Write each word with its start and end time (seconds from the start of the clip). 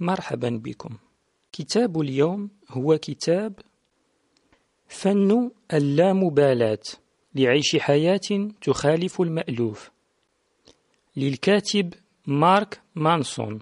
مرحبا 0.00 0.60
بكم. 0.64 0.98
كتاب 1.52 2.00
اليوم 2.00 2.50
هو 2.68 2.98
كتاب 2.98 3.52
فن 4.88 5.50
اللامبالاة 5.74 6.82
لعيش 7.34 7.76
حياة 7.76 8.50
تخالف 8.62 9.20
المألوف. 9.20 9.90
للكاتب 11.16 11.94
مارك 12.26 12.80
مانسون. 12.94 13.58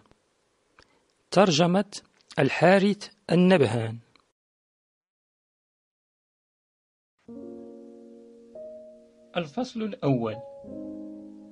ترجمة 1.30 1.90
الحارث 2.38 3.08
النبهان. 3.32 3.98
الفصل 9.36 9.82
الأول. 9.82 10.36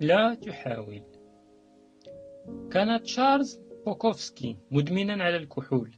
لا 0.00 0.34
تحاول. 0.34 1.02
كان 2.72 3.02
تشارلز 3.02 3.63
بوكوفسكي 3.86 4.56
مدمنا 4.70 5.24
على 5.24 5.36
الكحول 5.36 5.90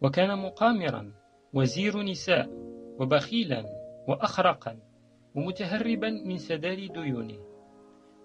وكان 0.00 0.38
مقامرا 0.38 1.12
وزير 1.52 2.02
نساء 2.02 2.50
وبخيلا 2.98 3.64
وأخرقا 4.08 4.78
ومتهربا 5.34 6.10
من 6.10 6.38
سداد 6.38 6.92
ديونه. 6.92 7.38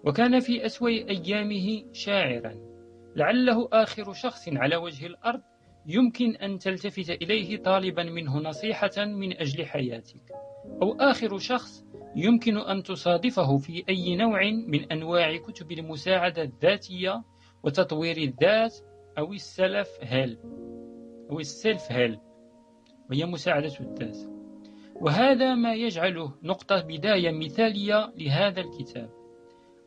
وكان 0.04 0.40
في 0.40 0.66
أسوأ 0.66 0.88
أيامه 0.88 1.84
شاعرا 1.92 2.54
لعله 3.16 3.68
آخر 3.72 4.12
شخص 4.12 4.48
على 4.48 4.76
وجه 4.76 5.06
الأرض 5.06 5.40
يمكن 5.86 6.36
أن 6.36 6.58
تلتفت 6.58 7.10
إليه 7.10 7.62
طالبا 7.62 8.02
منه 8.02 8.38
نصيحة 8.38 9.04
من 9.04 9.40
أجل 9.40 9.66
حياتك. 9.66 10.32
أو 10.82 10.96
آخر 11.00 11.38
شخص 11.38 11.84
يمكن 12.16 12.58
أن 12.58 12.82
تصادفه 12.82 13.58
في 13.58 13.84
أي 13.88 14.16
نوع 14.16 14.40
من 14.66 14.92
أنواع 14.92 15.36
كتب 15.36 15.72
المساعدة 15.72 16.42
الذاتية 16.42 17.22
وتطوير 17.62 18.16
الذات 18.16 18.76
أو 19.18 19.32
ال 19.32 19.43
self 19.43 19.88
help 20.00 20.38
أو 21.30 21.40
ال 21.40 21.50
self 21.50 21.92
help 21.92 22.20
وهي 23.10 23.26
مساعدة 23.26 23.72
الذات 23.80 24.36
وهذا 25.00 25.54
ما 25.54 25.74
يجعله 25.74 26.32
نقطة 26.42 26.80
بداية 26.80 27.30
مثالية 27.30 28.12
لهذا 28.16 28.60
الكتاب. 28.60 29.10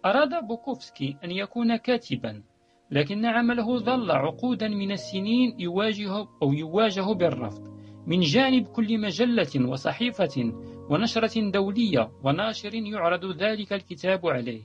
أراد 0.05 0.47
بوكوفسكي 0.47 1.17
أن 1.23 1.31
يكون 1.31 1.75
كاتبا 1.75 2.43
لكن 2.91 3.25
عمله 3.25 3.77
ظل 3.77 4.11
عقودا 4.11 4.67
من 4.67 4.91
السنين 4.91 5.59
يواجه 5.59 6.27
أو 6.43 6.53
يواجه 6.53 7.13
بالرفض. 7.13 7.67
من 8.07 8.19
جانب 8.19 8.67
كل 8.67 8.97
مجلة 8.97 9.69
وصحيفة 9.69 10.53
ونشرة 10.89 11.49
دولية 11.51 12.11
وناشر 12.23 12.73
يعرض 12.73 13.25
ذلك 13.37 13.73
الكتاب 13.73 14.27
عليه. 14.27 14.63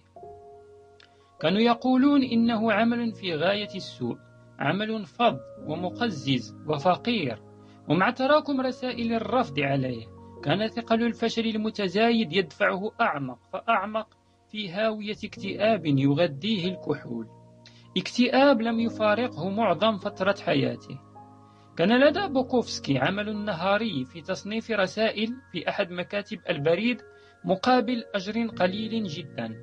كانوا 1.40 1.60
يقولون 1.60 2.22
إنه 2.22 2.72
عمل 2.72 3.12
في 3.12 3.34
غاية 3.34 3.74
السوء. 3.74 4.16
عمل 4.58 5.06
فظ 5.06 5.36
ومقزز 5.66 6.56
وفقير 6.66 7.42
ومع 7.88 8.10
تراكم 8.10 8.60
رسائل 8.60 9.12
الرفض 9.12 9.60
عليه 9.60 10.06
كان 10.44 10.68
ثقل 10.68 11.02
الفشل 11.02 11.46
المتزايد 11.46 12.32
يدفعه 12.32 12.92
أعمق 13.00 13.38
فأعمق 13.52 14.08
في 14.50 14.70
هاوية 14.70 15.16
اكتئاب 15.24 15.86
يغذيه 15.86 16.68
الكحول. 16.68 17.26
اكتئاب 17.96 18.62
لم 18.62 18.80
يفارقه 18.80 19.50
معظم 19.50 19.98
فترة 19.98 20.34
حياته. 20.46 21.00
كان 21.76 22.00
لدى 22.00 22.26
بوكوفسكي 22.28 22.98
عمل 22.98 23.44
نهاري 23.44 24.04
في 24.04 24.20
تصنيف 24.20 24.70
رسائل 24.70 25.28
في 25.52 25.68
أحد 25.68 25.90
مكاتب 25.90 26.38
البريد 26.50 27.02
مقابل 27.44 28.04
أجر 28.14 28.46
قليل 28.46 29.04
جدا 29.04 29.54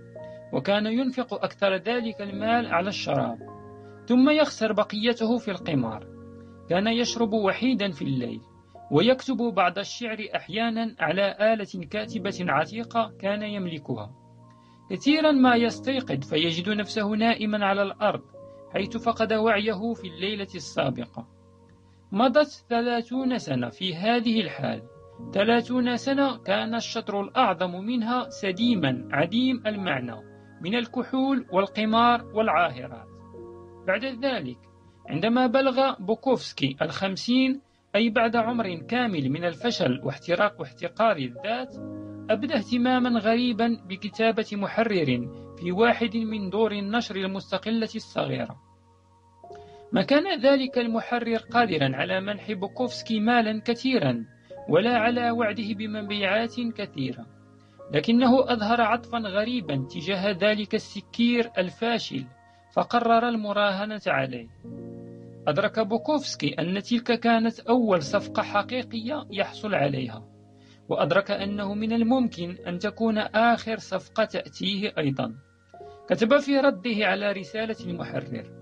وكان 0.53 0.85
ينفق 0.85 1.33
أكثر 1.33 1.75
ذلك 1.75 2.21
المال 2.21 2.73
على 2.73 2.89
الشراب. 2.89 3.60
ثم 4.11 4.29
يخسر 4.29 4.73
بقيته 4.73 5.37
في 5.37 5.51
القمار. 5.51 6.07
كان 6.69 6.87
يشرب 6.87 7.33
وحيدا 7.33 7.91
في 7.91 8.01
الليل 8.01 8.41
ويكتب 8.91 9.37
بعض 9.37 9.77
الشعر 9.77 10.17
أحيانا 10.35 10.95
على 10.99 11.53
آلة 11.53 11.85
كاتبة 11.91 12.37
عتيقة 12.41 13.13
كان 13.19 13.43
يملكها. 13.43 14.11
كثيرا 14.89 15.31
ما 15.31 15.55
يستيقظ 15.55 16.29
فيجد 16.29 16.69
نفسه 16.69 17.09
نائما 17.09 17.65
على 17.65 17.81
الأرض 17.81 18.21
حيث 18.73 18.97
فقد 18.97 19.33
وعيه 19.33 19.93
في 19.93 20.07
الليلة 20.07 20.47
السابقة. 20.55 21.27
مضت 22.11 22.65
ثلاثون 22.69 23.37
سنة 23.37 23.69
في 23.69 23.95
هذه 23.95 24.41
الحال. 24.41 24.81
ثلاثون 25.33 25.97
سنة 25.97 26.37
كان 26.37 26.75
الشطر 26.75 27.21
الأعظم 27.21 27.71
منها 27.71 28.29
سديما 28.29 29.07
عديم 29.11 29.63
المعنى 29.67 30.15
من 30.61 30.75
الكحول 30.75 31.45
والقمار 31.51 32.25
والعاهرات. 32.33 33.10
بعد 33.91 34.05
ذلك 34.05 34.57
عندما 35.09 35.47
بلغ 35.47 35.95
بوكوفسكي 35.99 36.75
الخمسين 36.81 37.61
أي 37.95 38.09
بعد 38.09 38.35
عمر 38.35 38.75
كامل 38.75 39.29
من 39.29 39.45
الفشل 39.45 40.01
واحتراق 40.03 40.59
واحتقار 40.59 41.17
الذات 41.17 41.75
أبدى 42.29 42.55
اهتماما 42.55 43.19
غريبا 43.19 43.77
بكتابة 43.89 44.45
محرر 44.53 45.27
في 45.59 45.71
واحد 45.71 46.17
من 46.17 46.49
دور 46.49 46.71
النشر 46.71 47.15
المستقلة 47.15 47.89
الصغيرة. 47.95 48.55
ما 49.91 50.01
كان 50.01 50.41
ذلك 50.41 50.77
المحرر 50.77 51.37
قادرا 51.37 51.95
على 51.95 52.21
منح 52.21 52.51
بوكوفسكي 52.51 53.19
مالا 53.19 53.61
كثيرا 53.65 54.25
ولا 54.69 54.97
على 54.97 55.31
وعده 55.31 55.73
بمبيعات 55.73 56.55
كثيرة. 56.75 57.25
لكنه 57.93 58.53
أظهر 58.53 58.81
عطفا 58.81 59.17
غريبا 59.17 59.87
تجاه 59.91 60.31
ذلك 60.31 60.75
السكير 60.75 61.51
الفاشل 61.57 62.25
فقرر 62.71 63.29
المراهنة 63.29 64.01
عليه. 64.07 64.47
أدرك 65.47 65.79
بوكوفسكي 65.79 66.55
أن 66.59 66.81
تلك 66.81 67.19
كانت 67.19 67.59
أول 67.59 68.01
صفقة 68.01 68.43
حقيقية 68.43 69.27
يحصل 69.31 69.75
عليها 69.75 70.27
وأدرك 70.89 71.31
أنه 71.31 71.73
من 71.73 71.93
الممكن 71.93 72.57
أن 72.67 72.79
تكون 72.79 73.17
آخر 73.17 73.77
صفقة 73.77 74.25
تأتيه 74.25 74.93
أيضا. 74.97 75.35
كتب 76.09 76.37
في 76.37 76.57
رده 76.57 77.05
على 77.07 77.31
رسالة 77.31 77.75
المحرر 77.85 78.61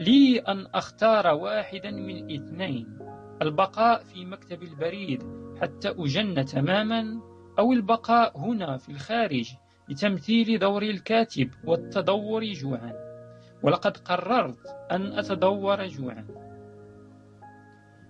لي 0.00 0.38
أن 0.38 0.66
أختار 0.74 1.26
واحدا 1.26 1.90
من 1.90 2.34
اثنين 2.34 2.98
البقاء 3.42 4.04
في 4.04 4.24
مكتب 4.24 4.62
البريد 4.62 5.22
حتى 5.60 5.88
أجن 5.88 6.44
تماما 6.44 7.20
أو 7.58 7.72
البقاء 7.72 8.38
هنا 8.38 8.76
في 8.76 8.88
الخارج 8.88 9.52
لتمثيل 9.88 10.58
دور 10.58 10.82
الكاتب 10.82 11.50
والتدور 11.64 12.44
جوعا. 12.44 13.09
ولقد 13.62 13.96
قررت 13.96 14.66
أن 14.90 15.18
أتدور 15.18 15.86
جوعا. 15.86 16.26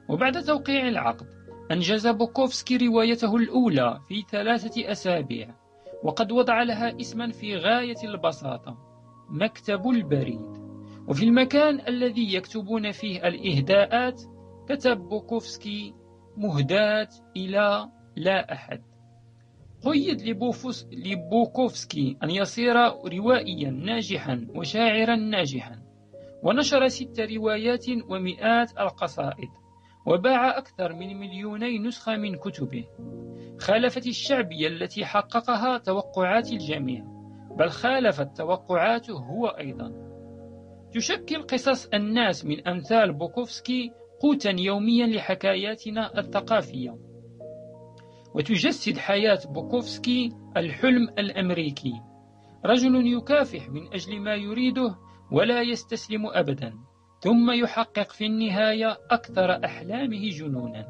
وبعد 0.09 0.43
توقيع 0.43 0.89
العقد 0.89 1.27
أنجز 1.71 2.07
بوكوفسكي 2.07 2.77
روايته 2.77 3.37
الأولى 3.37 4.01
في 4.09 4.23
ثلاثة 4.31 4.93
أسابيع 4.93 5.55
وقد 6.03 6.33
وضع 6.33 6.63
لها 6.63 7.01
اسما 7.01 7.33
في 7.33 7.57
غاية 7.57 8.05
البساطة 8.05 8.79
مكتب 9.29 9.89
البريد. 9.89 10.61
وفي 11.09 11.25
المكان 11.25 11.81
الذي 11.89 12.35
يكتبون 12.35 12.93
فيه 12.93 13.29
الإهداءات 13.29 14.23
كتب 14.69 14.99
بوكوفسكي 14.99 15.95
مهداة 16.37 17.09
إلى 17.37 17.89
لا 18.17 18.53
أحد. 18.53 18.90
قيد 19.85 20.23
لبوكوفسكي 20.93 22.17
أن 22.23 22.31
يصير 22.31 22.77
روائيا 23.15 23.71
ناجحا 23.71 24.47
وشاعرا 24.55 25.17
ناجحا. 25.17 25.83
ونشر 26.43 26.89
ست 26.89 27.21
روايات 27.21 27.87
ومئات 28.09 28.79
القصائد 28.79 29.49
وباع 30.07 30.59
أكثر 30.59 30.93
من 30.93 31.17
مليوني 31.17 31.79
نسخة 31.79 32.17
من 32.17 32.37
كتبه. 32.37 32.85
خالفت 33.59 34.07
الشعبية 34.07 34.69
التي 34.69 35.05
حققها 35.05 35.79
توقعات 35.79 36.53
الجميع 36.53 37.05
بل 37.59 37.71
خالفت 37.71 38.37
توقعاته 38.37 39.15
هو 39.15 39.47
أيضا. 39.47 39.93
تشكل 40.93 41.43
قصص 41.43 41.87
الناس 41.87 42.45
من 42.45 42.69
أمثال 42.69 43.13
بوكوفسكي 43.13 43.93
قوتا 44.21 44.51
يوميا 44.59 45.07
لحكاياتنا 45.07 46.19
الثقافية. 46.19 47.10
وتجسد 48.35 48.99
حياة 48.99 49.41
بوكوفسكي 49.49 50.33
الحلم 50.57 51.09
الأمريكي. 51.19 51.93
رجل 52.65 53.07
يكافح 53.07 53.69
من 53.69 53.93
أجل 53.93 54.21
ما 54.21 54.35
يريده 54.35 54.97
ولا 55.33 55.63
يستسلم 55.63 56.27
أبدا 56.27 56.75
ثم 57.21 57.51
يحقق 57.51 58.13
في 58.13 58.27
النهاية 58.27 58.99
أكثر 59.11 59.65
أحلامه 59.65 60.29
جنونا. 60.29 60.87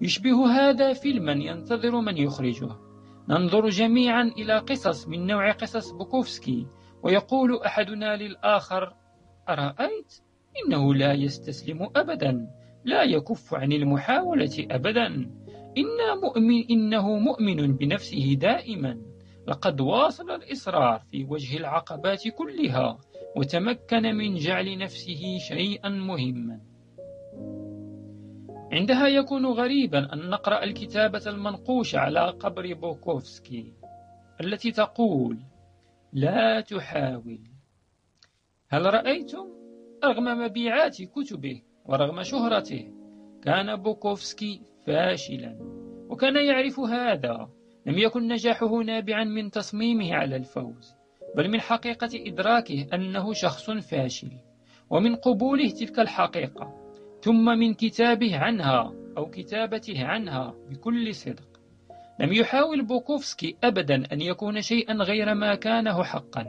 يشبه 0.00 0.46
هذا 0.46 0.92
فيلما 0.92 1.32
ينتظر 1.32 2.00
من 2.00 2.16
يخرجه. 2.16 2.76
ننظر 3.28 3.68
جميعا 3.68 4.22
إلى 4.22 4.58
قصص 4.58 5.08
من 5.08 5.26
نوع 5.26 5.52
قصص 5.52 5.90
بوكوفسكي 5.90 6.66
ويقول 7.02 7.62
أحدنا 7.66 8.16
للآخر 8.16 8.94
أرأيت؟ 9.48 10.20
إنه 10.66 10.94
لا 10.94 11.12
يستسلم 11.12 11.88
أبدا 11.96 12.50
لا 12.84 13.02
يكف 13.02 13.54
عن 13.54 13.72
المحاولة 13.72 14.66
أبدا. 14.70 15.30
إن 15.76 16.20
مؤمن 16.22 16.64
إنه 16.70 17.18
مؤمن 17.18 17.76
بنفسه 17.76 18.34
دائما. 18.40 19.00
لقد 19.48 19.80
واصل 19.80 20.30
الإصرار 20.30 21.00
في 21.10 21.24
وجه 21.24 21.56
العقبات 21.56 22.28
كلها 22.28 22.98
وتمكن 23.36 24.02
من 24.02 24.34
جعل 24.34 24.78
نفسه 24.78 25.38
شيئا 25.38 25.88
مهما. 25.88 26.60
عندها 28.72 29.08
يكون 29.08 29.46
غريبا 29.46 30.12
أن 30.12 30.30
نقرأ 30.30 30.64
الكتابة 30.64 31.22
المنقوشة 31.26 31.98
على 31.98 32.30
قبر 32.30 32.74
بوكوفسكي 32.74 33.72
التي 34.40 34.70
تقول 34.70 35.38
لا 36.12 36.60
تحاول. 36.60 37.40
هل 38.68 38.94
رأيتم؟ 38.94 39.46
رغم 40.04 40.24
مبيعات 40.24 41.02
كتبه 41.02 41.62
ورغم 41.84 42.22
شهرته 42.22 42.92
كان 43.42 43.76
بوكوفسكي 43.76 44.62
فاشلا. 44.88 45.56
وكان 46.08 46.36
يعرف 46.36 46.80
هذا. 46.80 47.48
لم 47.86 47.98
يكن 47.98 48.28
نجاحه 48.28 48.82
نابعا 48.82 49.24
من 49.24 49.50
تصميمه 49.50 50.14
على 50.14 50.36
الفوز 50.36 50.94
بل 51.36 51.50
من 51.50 51.60
حقيقة 51.60 52.08
إدراكه 52.14 52.86
أنه 52.94 53.32
شخص 53.32 53.70
فاشل 53.70 54.30
ومن 54.90 55.16
قبوله 55.16 55.70
تلك 55.70 55.98
الحقيقة. 56.00 56.74
ثم 57.22 57.44
من 57.44 57.74
كتابه 57.74 58.38
عنها 58.38 58.92
أو 59.16 59.30
كتابته 59.30 60.04
عنها 60.04 60.54
بكل 60.70 61.14
صدق. 61.14 61.60
لم 62.20 62.32
يحاول 62.32 62.84
بوكوفسكي 62.86 63.56
أبدا 63.64 64.02
أن 64.12 64.20
يكون 64.20 64.60
شيئا 64.60 64.94
غير 64.94 65.34
ما 65.34 65.54
كانه 65.54 66.02
حقا. 66.02 66.46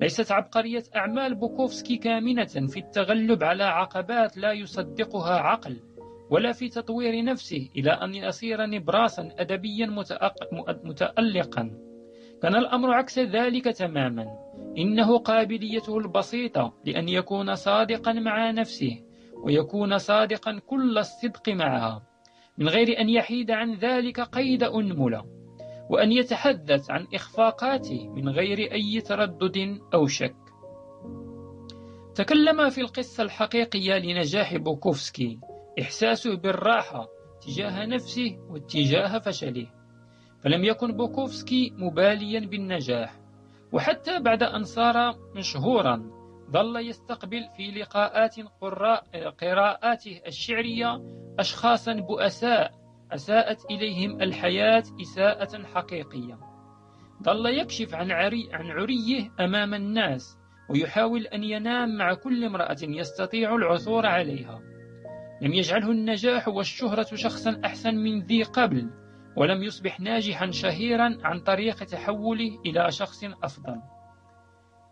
ليست 0.00 0.32
عبقرية 0.32 0.82
أعمال 0.96 1.34
بوكوفسكي 1.34 1.96
كامنة 1.96 2.44
في 2.44 2.76
التغلب 2.76 3.44
على 3.44 3.64
عقبات 3.64 4.36
لا 4.36 4.52
يصدقها 4.52 5.34
عقل. 5.34 5.76
ولا 6.32 6.52
في 6.52 6.68
تطوير 6.68 7.24
نفسه 7.24 7.68
إلى 7.76 7.90
أن 7.90 8.14
يصير 8.14 8.66
نبراسا 8.66 9.28
أدبيا 9.38 9.86
متألقا. 10.84 11.70
كان 12.42 12.54
الأمر 12.54 12.94
عكس 12.94 13.18
ذلك 13.18 13.64
تماما. 13.64 14.26
إنه 14.78 15.18
قابليته 15.18 15.98
البسيطة 15.98 16.74
لأن 16.84 17.08
يكون 17.08 17.54
صادقا 17.54 18.12
مع 18.12 18.50
نفسه 18.50 19.02
ويكون 19.44 19.98
صادقا 19.98 20.60
كل 20.66 20.98
الصدق 20.98 21.48
معها 21.48 22.02
من 22.58 22.68
غير 22.68 23.00
أن 23.00 23.08
يحيد 23.08 23.50
عن 23.50 23.74
ذلك 23.74 24.20
قيد 24.20 24.62
أنملة 24.62 25.24
وأن 25.90 26.12
يتحدث 26.12 26.90
عن 26.90 27.06
إخفاقاته 27.14 28.08
من 28.08 28.28
غير 28.28 28.72
أي 28.72 29.00
تردد 29.00 29.78
أو 29.94 30.06
شك. 30.06 30.36
تكلم 32.14 32.68
في 32.68 32.80
القصة 32.80 33.22
الحقيقية 33.22 33.98
لنجاح 33.98 34.56
بوكوفسكي. 34.56 35.38
إحساسه 35.80 36.36
بالراحة 36.36 37.08
تجاه 37.46 37.86
نفسه 37.86 38.38
واتجاه 38.50 39.18
فشله. 39.18 39.66
فلم 40.44 40.64
يكن 40.64 40.96
بوكوفسكي 40.96 41.72
مباليا 41.76 42.40
بالنجاح 42.40 43.20
وحتى 43.72 44.20
بعد 44.20 44.42
أن 44.42 44.64
صار 44.64 45.14
مشهورا 45.36 46.10
ظل 46.50 46.76
يستقبل 46.88 47.48
في 47.56 47.70
لقاءات 47.70 48.36
قراءاته 49.40 50.20
الشعرية 50.26 51.02
أشخاصا 51.38 51.92
بؤساء 51.92 52.70
أساءت 53.12 53.64
إليهم 53.70 54.22
الحياة 54.22 54.82
إساءة 55.02 55.62
حقيقية. 55.62 56.38
ظل 57.22 57.46
يكشف 57.46 57.94
عن, 57.94 58.12
عري 58.12 58.48
عن 58.52 58.70
عريه 58.70 59.30
أمام 59.40 59.74
الناس 59.74 60.38
ويحاول 60.70 61.26
أن 61.26 61.44
ينام 61.44 61.96
مع 61.96 62.14
كل 62.14 62.44
امرأة 62.44 62.76
يستطيع 62.82 63.54
العثور 63.54 64.06
عليها. 64.06 64.71
لم 65.42 65.52
يجعله 65.52 65.90
النجاح 65.90 66.48
والشهرة 66.48 67.14
شخصا 67.14 67.60
أحسن 67.64 67.94
من 67.94 68.22
ذي 68.22 68.42
قبل 68.42 68.90
ولم 69.36 69.62
يصبح 69.62 70.00
ناجحا 70.00 70.50
شهيرا 70.50 71.18
عن 71.24 71.40
طريق 71.40 71.84
تحوله 71.84 72.60
إلى 72.66 72.90
شخص 72.90 73.24
أفضل. 73.42 73.76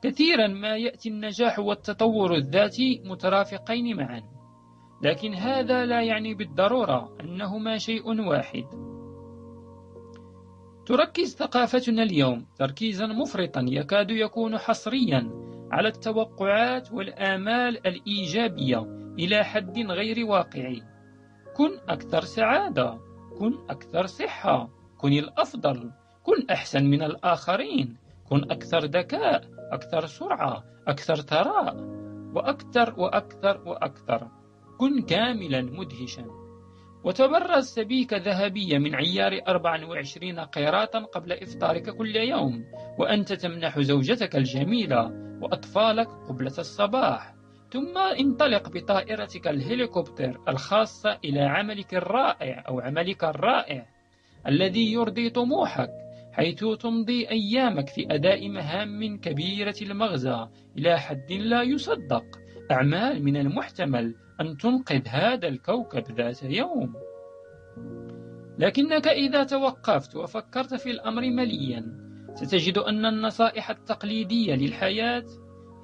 كثيرا 0.02 0.46
ما 0.46 0.76
يأتي 0.76 1.08
النجاح 1.08 1.58
والتطور 1.58 2.34
الذاتي 2.34 3.02
مترافقين 3.04 3.96
معا 3.96 4.22
لكن 5.02 5.34
هذا 5.34 5.86
لا 5.86 6.02
يعني 6.02 6.34
بالضرورة 6.34 7.16
أنهما 7.20 7.78
شيء 7.78 8.20
واحد. 8.28 8.64
تركز 10.86 11.36
ثقافتنا 11.36 12.02
اليوم 12.02 12.46
تركيزا 12.58 13.06
مفرطا 13.06 13.64
يكاد 13.68 14.10
يكون 14.10 14.58
حصريا 14.58 15.30
على 15.72 15.88
التوقعات 15.88 16.92
والآمال 16.92 17.86
الإيجابية 17.86 18.99
إلى 19.18 19.44
حد 19.44 19.78
غير 19.78 20.26
واقعي 20.26 20.82
كن 21.56 21.78
أكثر 21.88 22.20
سعادة 22.20 22.98
كن 23.38 23.52
أكثر 23.70 24.06
صحة 24.06 24.68
كن 24.98 25.12
الأفضل 25.12 25.90
كن 26.22 26.46
أحسن 26.50 26.84
من 26.84 27.02
الآخرين 27.02 27.96
كن 28.28 28.50
أكثر 28.50 28.84
ذكاء 28.84 29.44
أكثر 29.72 30.06
سرعة 30.06 30.64
أكثر 30.88 31.14
ثراء 31.14 32.00
وأكثر 32.34 32.94
وأكثر 33.00 33.68
وأكثر. 33.68 34.28
كن 34.78 35.02
كاملا 35.02 35.62
مدهشا. 35.62 36.26
وتبرز 37.04 37.64
سبيكة 37.64 38.16
ذهبية 38.16 38.78
من 38.78 38.94
عيار 38.94 39.40
24 39.48 40.40
قيراطا 40.40 40.98
قبل 40.98 41.32
إفطارك 41.32 41.90
كل 41.96 42.16
يوم. 42.16 42.64
وأنت 42.98 43.32
تمنح 43.32 43.80
زوجتك 43.80 44.36
الجميلة 44.36 45.12
وأطفالك 45.42 46.08
قبلة 46.08 46.54
الصباح. 46.58 47.34
ثم 47.72 47.98
انطلق 47.98 48.68
بطائرتك 48.68 49.48
الهليكوبتر 49.48 50.40
الخاصة 50.48 51.18
إلى 51.24 51.40
عملك 51.40 51.94
الرائع 51.94 52.64
أو 52.68 52.80
عملك 52.80 53.24
الرائع 53.24 53.86
الذي 54.46 54.92
يرضي 54.92 55.30
طموحك 55.30 55.90
حيث 56.32 56.64
تمضي 56.80 57.28
أيامك 57.28 57.88
في 57.88 58.06
أداء 58.14 58.48
مهام 58.48 59.18
كبيرة 59.20 59.74
المغزى 59.82 60.46
إلى 60.78 61.00
حد 61.00 61.32
لا 61.32 61.62
يصدق. 61.62 62.24
أعمال 62.70 63.24
من 63.24 63.36
المحتمل 63.36 64.14
أن 64.40 64.56
تنقذ 64.56 65.08
هذا 65.08 65.48
الكوكب 65.48 66.02
ذات 66.16 66.42
يوم. 66.42 66.94
لكنك 68.58 69.08
إذا 69.08 69.44
توقفت 69.44 70.16
وفكرت 70.16 70.74
في 70.74 70.90
الأمر 70.90 71.22
مليا 71.22 71.84
ستجد 72.34 72.78
أن 72.78 73.06
النصائح 73.06 73.70
التقليدية 73.70 74.54
للحياة 74.54 75.24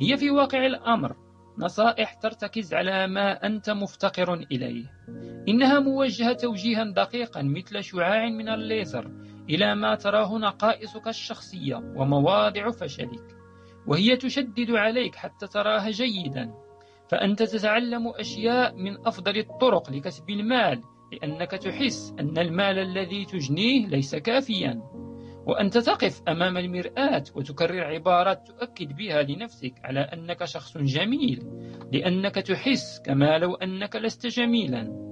هي 0.00 0.16
في 0.16 0.30
واقع 0.30 0.66
الأمر. 0.66 1.25
نصائح 1.58 2.14
ترتكز 2.14 2.74
على 2.74 3.06
ما 3.06 3.46
أنت 3.46 3.70
مفتقر 3.70 4.34
إليه. 4.34 4.84
إنها 5.48 5.80
موجهة 5.80 6.32
توجيها 6.32 6.84
دقيقا 6.84 7.42
مثل 7.42 7.84
شعاع 7.84 8.28
من 8.28 8.48
الليزر 8.48 9.10
إلى 9.50 9.74
ما 9.74 9.94
تراه 9.94 10.38
نقائصك 10.38 11.08
الشخصية 11.08 11.76
ومواضع 11.76 12.70
فشلك 12.70 13.36
وهي 13.86 14.16
تشدد 14.16 14.70
عليك 14.70 15.14
حتى 15.14 15.46
تراها 15.46 15.90
جيدا. 15.90 16.54
فأنت 17.10 17.42
تتعلم 17.42 18.08
أشياء 18.08 18.74
من 18.76 19.06
أفضل 19.06 19.38
الطرق 19.38 19.90
لكسب 19.90 20.30
المال 20.30 20.82
لأنك 21.12 21.50
تحس 21.50 22.14
أن 22.20 22.38
المال 22.38 22.78
الذي 22.78 23.24
تجنيه 23.24 23.86
ليس 23.86 24.14
كافيا. 24.14 24.82
وأنت 25.46 25.78
تقف 25.78 26.22
أمام 26.28 26.56
المرآة 26.56 27.24
وتكرر 27.34 27.84
عبارات 27.84 28.48
تؤكد 28.48 28.96
بها 28.96 29.22
لنفسك 29.22 29.74
على 29.84 30.00
أنك 30.00 30.44
شخص 30.44 30.78
جميل 30.78 31.42
لأنك 31.92 32.34
تحس 32.34 33.02
كما 33.04 33.38
لو 33.38 33.54
أنك 33.54 33.96
لست 33.96 34.26
جميلا. 34.26 35.06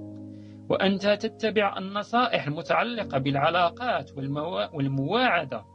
وأنت 0.69 1.07
تتبع 1.07 1.77
النصائح 1.77 2.47
المتعلقة 2.47 3.17
بالعلاقات 3.17 4.11
والمواعدة 4.73 5.65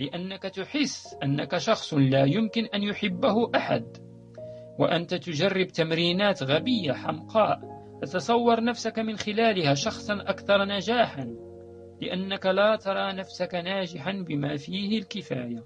لأنك 0.00 0.42
تحس 0.42 1.16
أنك 1.22 1.56
شخص 1.56 1.94
لا 1.94 2.24
يمكن 2.24 2.64
أن 2.74 2.82
يحبه 2.82 3.50
أحد. 3.56 3.96
وأنت 4.78 5.14
تجرب 5.14 5.66
تمرينات 5.66 6.42
غبية 6.42 6.92
حمقاء 6.92 7.60
تتصور 8.02 8.64
نفسك 8.64 8.98
من 8.98 9.16
خلالها 9.16 9.74
شخصا 9.74 10.14
أكثر 10.14 10.64
نجاحا. 10.64 11.43
لأنك 12.00 12.46
لا 12.46 12.76
ترى 12.76 13.12
نفسك 13.12 13.54
ناجحا 13.54 14.12
بما 14.12 14.56
فيه 14.56 14.98
الكفاية. 14.98 15.64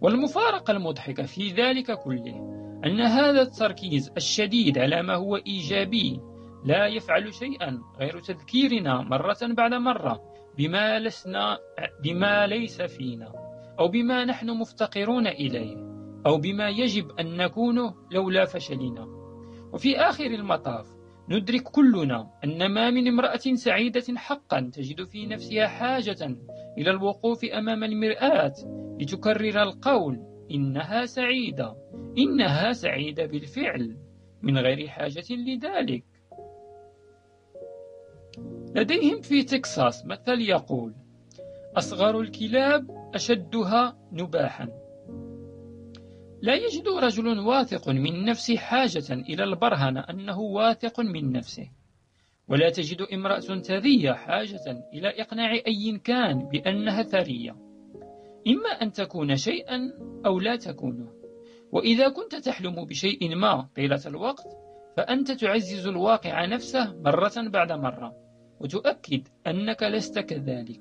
والمفارقة 0.00 0.70
المضحكة 0.70 1.22
في 1.22 1.48
ذلك 1.48 1.92
كله 1.92 2.50
أن 2.86 3.00
هذا 3.00 3.42
التركيز 3.42 4.12
الشديد 4.16 4.78
على 4.78 5.02
ما 5.02 5.14
هو 5.14 5.36
إيجابي 5.36 6.20
لا 6.64 6.86
يفعل 6.86 7.34
شيئا 7.34 7.80
غير 7.98 8.20
تذكيرنا 8.20 9.02
مرة 9.02 9.38
بعد 9.42 9.74
مرة 9.74 10.22
بما 10.58 10.98
لسنا 10.98 11.58
بما 12.04 12.46
ليس 12.46 12.82
فينا 12.82 13.32
أو 13.78 13.88
بما 13.88 14.24
نحن 14.24 14.50
مفتقرون 14.50 15.26
إليه 15.26 15.76
أو 16.26 16.38
بما 16.38 16.68
يجب 16.68 17.10
أن 17.10 17.36
نكونه 17.36 17.94
لولا 18.10 18.44
فشلنا. 18.44 19.08
وفي 19.72 19.96
آخر 19.96 20.26
المطاف 20.26 20.99
ندرك 21.30 21.62
كلنا 21.62 22.30
أن 22.44 22.66
ما 22.66 22.90
من 22.90 23.08
امرأة 23.08 23.54
سعيدة 23.54 24.16
حقا 24.16 24.70
تجد 24.72 25.04
في 25.04 25.26
نفسها 25.26 25.66
حاجة 25.66 26.36
إلى 26.78 26.90
الوقوف 26.90 27.44
أمام 27.44 27.84
المرآة 27.84 28.54
لتكرر 29.00 29.62
القول 29.62 30.20
إنها 30.50 31.06
سعيدة 31.06 31.76
إنها 32.18 32.72
سعيدة 32.72 33.26
بالفعل 33.26 33.96
من 34.42 34.58
غير 34.58 34.88
حاجة 34.88 35.24
لذلك. 35.30 36.04
لديهم 38.74 39.20
في 39.20 39.42
تكساس 39.42 40.06
مثل 40.06 40.40
يقول 40.40 40.94
أصغر 41.76 42.20
الكلاب 42.20 43.10
أشدها 43.14 43.98
نباحا. 44.12 44.79
لا 46.42 46.54
يجد 46.54 46.88
رجل 46.88 47.38
واثق 47.38 47.88
من 47.88 48.24
نفسه 48.24 48.56
حاجة 48.56 49.12
إلى 49.12 49.44
البرهنة 49.44 50.00
أنه 50.00 50.40
واثق 50.40 51.00
من 51.00 51.32
نفسه. 51.32 51.68
ولا 52.48 52.70
تجد 52.70 53.02
امرأة 53.12 53.40
ثرية 53.40 54.12
حاجة 54.12 54.88
إلى 54.94 55.08
إقناع 55.22 55.52
أي 55.52 56.00
كان 56.04 56.48
بأنها 56.48 57.02
ثرية. 57.02 57.56
إما 58.48 58.70
أن 58.82 58.92
تكون 58.92 59.36
شيئا 59.36 59.92
أو 60.26 60.40
لا 60.40 60.56
تكونه 60.56 61.12
وإذا 61.72 62.08
كنت 62.08 62.34
تحلم 62.34 62.84
بشيء 62.84 63.36
ما 63.36 63.68
طيلة 63.76 64.00
الوقت 64.06 64.46
فأنت 64.96 65.32
تعزز 65.32 65.86
الواقع 65.86 66.46
نفسه 66.46 66.96
مرة 66.96 67.32
بعد 67.36 67.72
مرة 67.72 68.14
وتؤكد 68.60 69.28
أنك 69.46 69.82
لست 69.82 70.18
كذلك. 70.18 70.80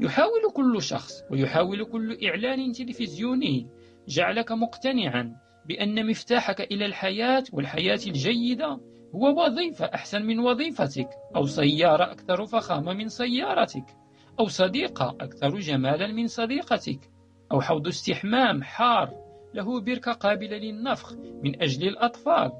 يحاول 0.00 0.52
كل 0.54 0.82
شخص 0.82 1.22
ويحاول 1.30 1.84
كل 1.84 2.18
إعلان 2.26 2.72
تلفزيوني 2.72 3.66
جعلك 4.08 4.52
مقتنعا 4.52 5.36
بأن 5.66 6.06
مفتاحك 6.06 6.60
إلى 6.60 6.86
الحياة 6.86 7.44
والحياة 7.52 8.00
الجيدة 8.06 8.80
هو 9.14 9.44
وظيفة 9.44 9.84
أحسن 9.84 10.22
من 10.22 10.38
وظيفتك 10.38 11.08
أو 11.36 11.46
سيارة 11.46 12.12
أكثر 12.12 12.46
فخامة 12.46 12.92
من 12.92 13.08
سيارتك 13.08 13.96
أو 14.40 14.48
صديقة 14.48 15.16
أكثر 15.20 15.58
جمالا 15.58 16.06
من 16.06 16.26
صديقتك 16.26 17.10
أو 17.52 17.60
حوض 17.60 17.86
استحمام 17.86 18.62
حار 18.62 19.26
له 19.54 19.80
بركة 19.80 20.12
قابلة 20.12 20.56
للنفخ 20.56 21.12
من 21.42 21.62
أجل 21.62 21.88
الأطفال. 21.88 22.52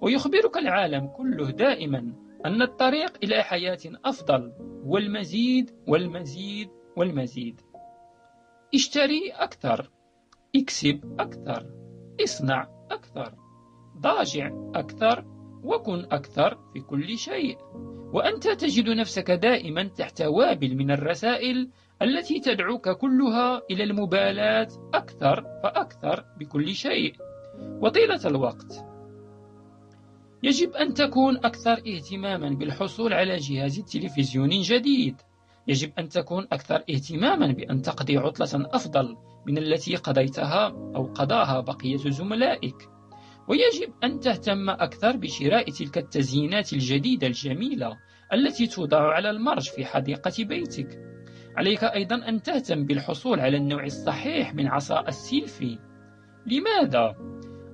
ويخبرك 0.00 0.56
العالم 0.56 1.06
كله 1.06 1.50
دائما 1.50 2.12
أن 2.46 2.62
الطريق 2.62 3.12
إلى 3.22 3.42
حياة 3.42 3.78
أفضل 4.04 4.52
والمزيد 4.84 5.70
والمزيد 5.88 6.68
والمزيد. 6.96 7.60
اشتري 8.74 9.30
أكثر. 9.30 9.90
اكسب 10.56 11.20
أكثر 11.20 11.66
اصنع 12.24 12.68
أكثر 12.90 13.34
ضاجع 14.00 14.50
أكثر 14.74 15.24
وكن 15.64 16.04
أكثر 16.12 16.58
في 16.72 16.80
كل 16.80 17.18
شيء. 17.18 17.58
وأنت 18.12 18.48
تجد 18.48 18.88
نفسك 18.88 19.30
دائما 19.30 19.84
تحت 19.84 20.22
وابل 20.22 20.76
من 20.76 20.90
الرسائل 20.90 21.70
التي 22.02 22.40
تدعوك 22.40 22.88
كلها 22.88 23.62
إلى 23.70 23.84
المبالاة 23.84 24.68
أكثر 24.94 25.44
فأكثر 25.62 26.24
بكل 26.40 26.74
شيء. 26.74 27.14
وطيلة 27.58 28.20
الوقت. 28.26 28.84
يجب 30.42 30.72
أن 30.72 30.94
تكون 30.94 31.36
أكثر 31.36 31.72
اهتماما 31.72 32.48
بالحصول 32.48 33.12
على 33.12 33.36
جهاز 33.36 33.80
تلفزيون 33.80 34.48
جديد 34.48 35.16
يجب 35.68 35.92
أن 35.98 36.08
تكون 36.08 36.46
أكثر 36.52 36.82
اهتماما 36.90 37.46
بأن 37.46 37.82
تقضي 37.82 38.16
عطلة 38.18 38.68
أفضل 38.74 39.16
من 39.46 39.58
التي 39.58 39.96
قضيتها 39.96 40.66
أو 40.96 41.04
قضاها 41.04 41.60
بقية 41.60 41.96
زملائك. 41.96 42.74
ويجب 43.48 43.92
أن 44.04 44.20
تهتم 44.20 44.70
أكثر 44.70 45.16
بشراء 45.16 45.70
تلك 45.70 45.98
التزيينات 45.98 46.72
الجديدة 46.72 47.26
الجميلة 47.26 47.96
التي 48.32 48.66
توضع 48.66 49.12
على 49.12 49.30
المرج 49.30 49.68
في 49.68 49.84
حديقة 49.84 50.44
بيتك. 50.44 51.00
عليك 51.56 51.84
أيضا 51.84 52.28
أن 52.28 52.42
تهتم 52.42 52.84
بالحصول 52.86 53.40
على 53.40 53.56
النوع 53.56 53.84
الصحيح 53.84 54.54
من 54.54 54.66
عصا 54.66 55.08
السيلفي. 55.08 55.78
لماذا؟ 56.46 57.16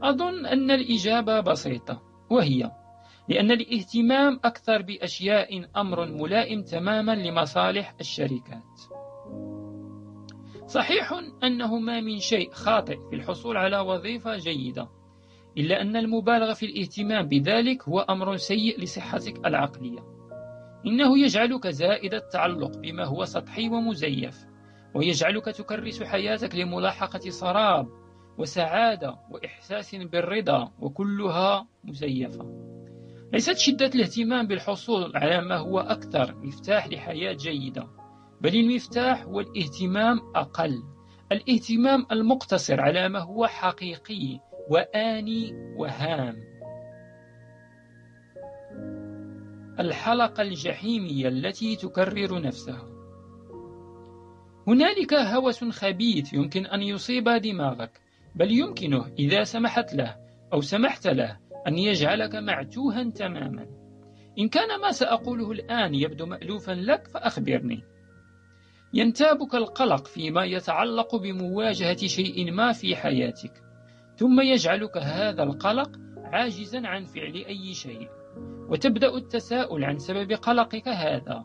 أظن 0.02 0.46
أن 0.46 0.70
الإجابة 0.70 1.40
بسيطة 1.40 2.02
وهي 2.30 2.70
لأن 3.28 3.50
الاهتمام 3.50 4.40
أكثر 4.44 4.82
بأشياء 4.82 5.64
أمر 5.76 6.06
ملائم 6.06 6.62
تماما 6.62 7.14
لمصالح 7.14 7.94
الشركات. 8.00 8.80
صحيح 10.66 11.12
أنه 11.44 11.78
ما 11.78 12.00
من 12.00 12.18
شيء 12.18 12.50
خاطئ 12.52 12.98
في 13.10 13.16
الحصول 13.16 13.56
على 13.56 13.78
وظيفة 13.78 14.36
جيدة 14.36 14.88
إلا 15.58 15.82
أن 15.82 15.96
المبالغة 15.96 16.52
في 16.52 16.66
الاهتمام 16.66 17.28
بذلك 17.28 17.88
هو 17.88 18.00
أمر 18.00 18.36
سيء 18.36 18.80
لصحتك 18.80 19.46
العقلية. 19.46 19.98
إنه 20.86 21.18
يجعلك 21.18 21.66
زائد 21.66 22.14
التعلق 22.14 22.78
بما 22.78 23.04
هو 23.04 23.24
سطحي 23.24 23.68
ومزيف 23.68 24.46
ويجعلك 24.94 25.44
تكرس 25.44 26.02
حياتك 26.02 26.54
لملاحقة 26.54 27.30
سراب 27.30 27.88
وسعادة 28.38 29.18
وإحساس 29.30 29.94
بالرضا 29.94 30.72
وكلها 30.80 31.66
مزيفة. 31.84 32.79
ليست 33.32 33.58
شدة 33.58 33.86
الاهتمام 33.86 34.46
بالحصول 34.46 35.16
على 35.16 35.40
ما 35.40 35.56
هو 35.56 35.80
أكثر 35.80 36.34
مفتاح 36.36 36.88
لحياة 36.88 37.32
جيدة 37.32 37.86
بل 38.40 38.56
المفتاح 38.56 39.22
هو 39.22 39.40
الاهتمام 39.40 40.18
أقل. 40.34 40.82
الاهتمام 41.32 42.06
المقتصر 42.12 42.80
على 42.80 43.08
ما 43.08 43.18
هو 43.18 43.46
حقيقي 43.46 44.40
وآني 44.70 45.52
وهام. 45.76 46.36
الحلقة 49.80 50.42
الجحيمية 50.42 51.28
التي 51.28 51.76
تكرر 51.76 52.40
نفسها. 52.42 52.86
هنالك 54.66 55.14
هوس 55.14 55.64
خبيث 55.64 56.32
يمكن 56.32 56.66
أن 56.66 56.82
يصيب 56.82 57.28
دماغك 57.28 58.00
بل 58.34 58.50
يمكنه 58.52 59.06
إذا 59.18 59.44
سمحت 59.44 59.94
له 59.94 60.16
أو 60.52 60.60
سمحت 60.60 61.06
له 61.06 61.38
أن 61.66 61.78
يجعلك 61.78 62.34
معتوها 62.34 63.10
تماما. 63.10 63.66
إن 64.38 64.48
كان 64.48 64.80
ما 64.80 64.90
سأقوله 64.90 65.52
الآن 65.52 65.94
يبدو 65.94 66.26
مألوفا 66.26 66.72
لك 66.72 67.08
فأخبرني. 67.08 67.82
ينتابك 68.94 69.54
القلق 69.54 70.06
فيما 70.06 70.44
يتعلق 70.44 71.16
بمواجهة 71.16 71.96
شيء 71.96 72.52
ما 72.52 72.72
في 72.72 72.96
حياتك 72.96 73.52
ثم 74.16 74.40
يجعلك 74.40 74.98
هذا 74.98 75.42
القلق 75.42 75.90
عاجزا 76.24 76.86
عن 76.86 77.04
فعل 77.04 77.34
أي 77.34 77.74
شيء 77.74 78.08
وتبدأ 78.68 79.16
التساؤل 79.16 79.84
عن 79.84 79.98
سبب 79.98 80.32
قلقك 80.32 80.88
هذا 80.88 81.44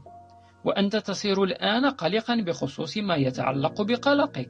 وأنت 0.65 0.95
تصير 0.95 1.43
الآن 1.43 1.85
قلقا 1.85 2.35
بخصوص 2.35 2.97
ما 2.97 3.15
يتعلق 3.15 3.81
بقلقك. 3.81 4.49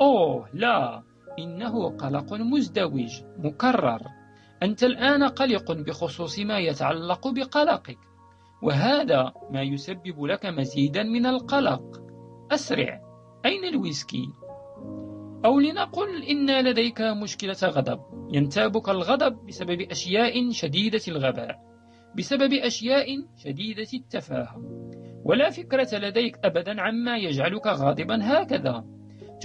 أوه 0.00 0.48
لا 0.54 1.02
إنه 1.38 1.96
قلق 1.96 2.32
مزدوج 2.32 3.22
مكرر. 3.38 4.00
أنت 4.62 4.84
الآن 4.84 5.24
قلق 5.24 5.72
بخصوص 5.72 6.38
ما 6.38 6.58
يتعلق 6.58 7.28
بقلقك 7.28 7.98
وهذا 8.62 9.32
ما 9.50 9.62
يسبب 9.62 10.24
لك 10.24 10.46
مزيدا 10.46 11.02
من 11.02 11.26
القلق. 11.26 11.82
أسرع 12.52 13.00
أين 13.44 13.64
الويسكي؟ 13.64 14.28
أو 15.44 15.60
لنقل 15.60 16.22
إن 16.22 16.64
لديك 16.64 17.00
مشكلة 17.00 17.56
غضب 17.64 18.00
ينتابك 18.32 18.88
الغضب 18.88 19.46
بسبب 19.46 19.80
أشياء 19.80 20.50
شديدة 20.50 21.00
الغباء 21.08 21.58
بسبب 22.16 22.52
أشياء 22.52 23.06
شديدة 23.36 23.86
التفاهة 23.94 24.62
ولا 25.24 25.50
فكرة 25.50 25.88
لديك 25.98 26.38
أبدا 26.44 26.80
عما 26.80 27.16
يجعلك 27.16 27.66
غاضبا 27.66 28.18
هكذا. 28.22 28.84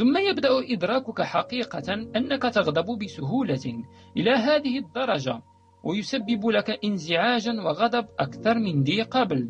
ثم 0.02 0.18
يبدأ 0.18 0.50
إدراكك 0.70 1.22
حقيقة 1.22 1.94
أنك 1.94 2.42
تغضب 2.42 3.04
بسهولة 3.04 3.84
إلى 4.18 4.32
هذه 4.32 4.78
الدرجة 4.78 5.42
ويسبب 5.84 6.48
لك 6.48 6.80
انزعاجا 6.86 7.52
وغضب 7.52 8.06
أكثر 8.20 8.60
من 8.60 8.84
ذي 8.84 9.02
قبل. 9.02 9.50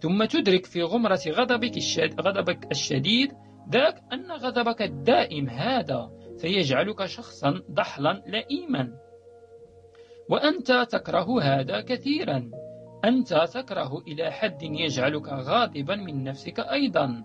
ثم 0.00 0.24
تدرك 0.24 0.66
في 0.66 0.82
غمرة 0.82 1.20
غضبك, 1.28 1.76
الشد... 1.76 2.20
غضبك 2.20 2.70
الشديد 2.70 3.32
ذاك 3.70 4.02
أن 4.12 4.32
غضبك 4.32 4.82
الدائم 4.82 5.48
هذا 5.48 6.10
سيجعلك 6.36 7.04
شخصا 7.04 7.62
ضحلا 7.70 8.22
لئيما. 8.26 8.92
وأنت 10.30 10.86
تكره 10.90 11.42
هذا 11.42 11.80
كثيرا. 11.80 12.50
أنت 13.04 13.34
تكره 13.54 14.02
إلى 14.08 14.30
حد 14.30 14.62
يجعلك 14.62 15.28
غاضبا 15.28 15.96
من 15.96 16.24
نفسك 16.24 16.60
أيضا. 16.60 17.24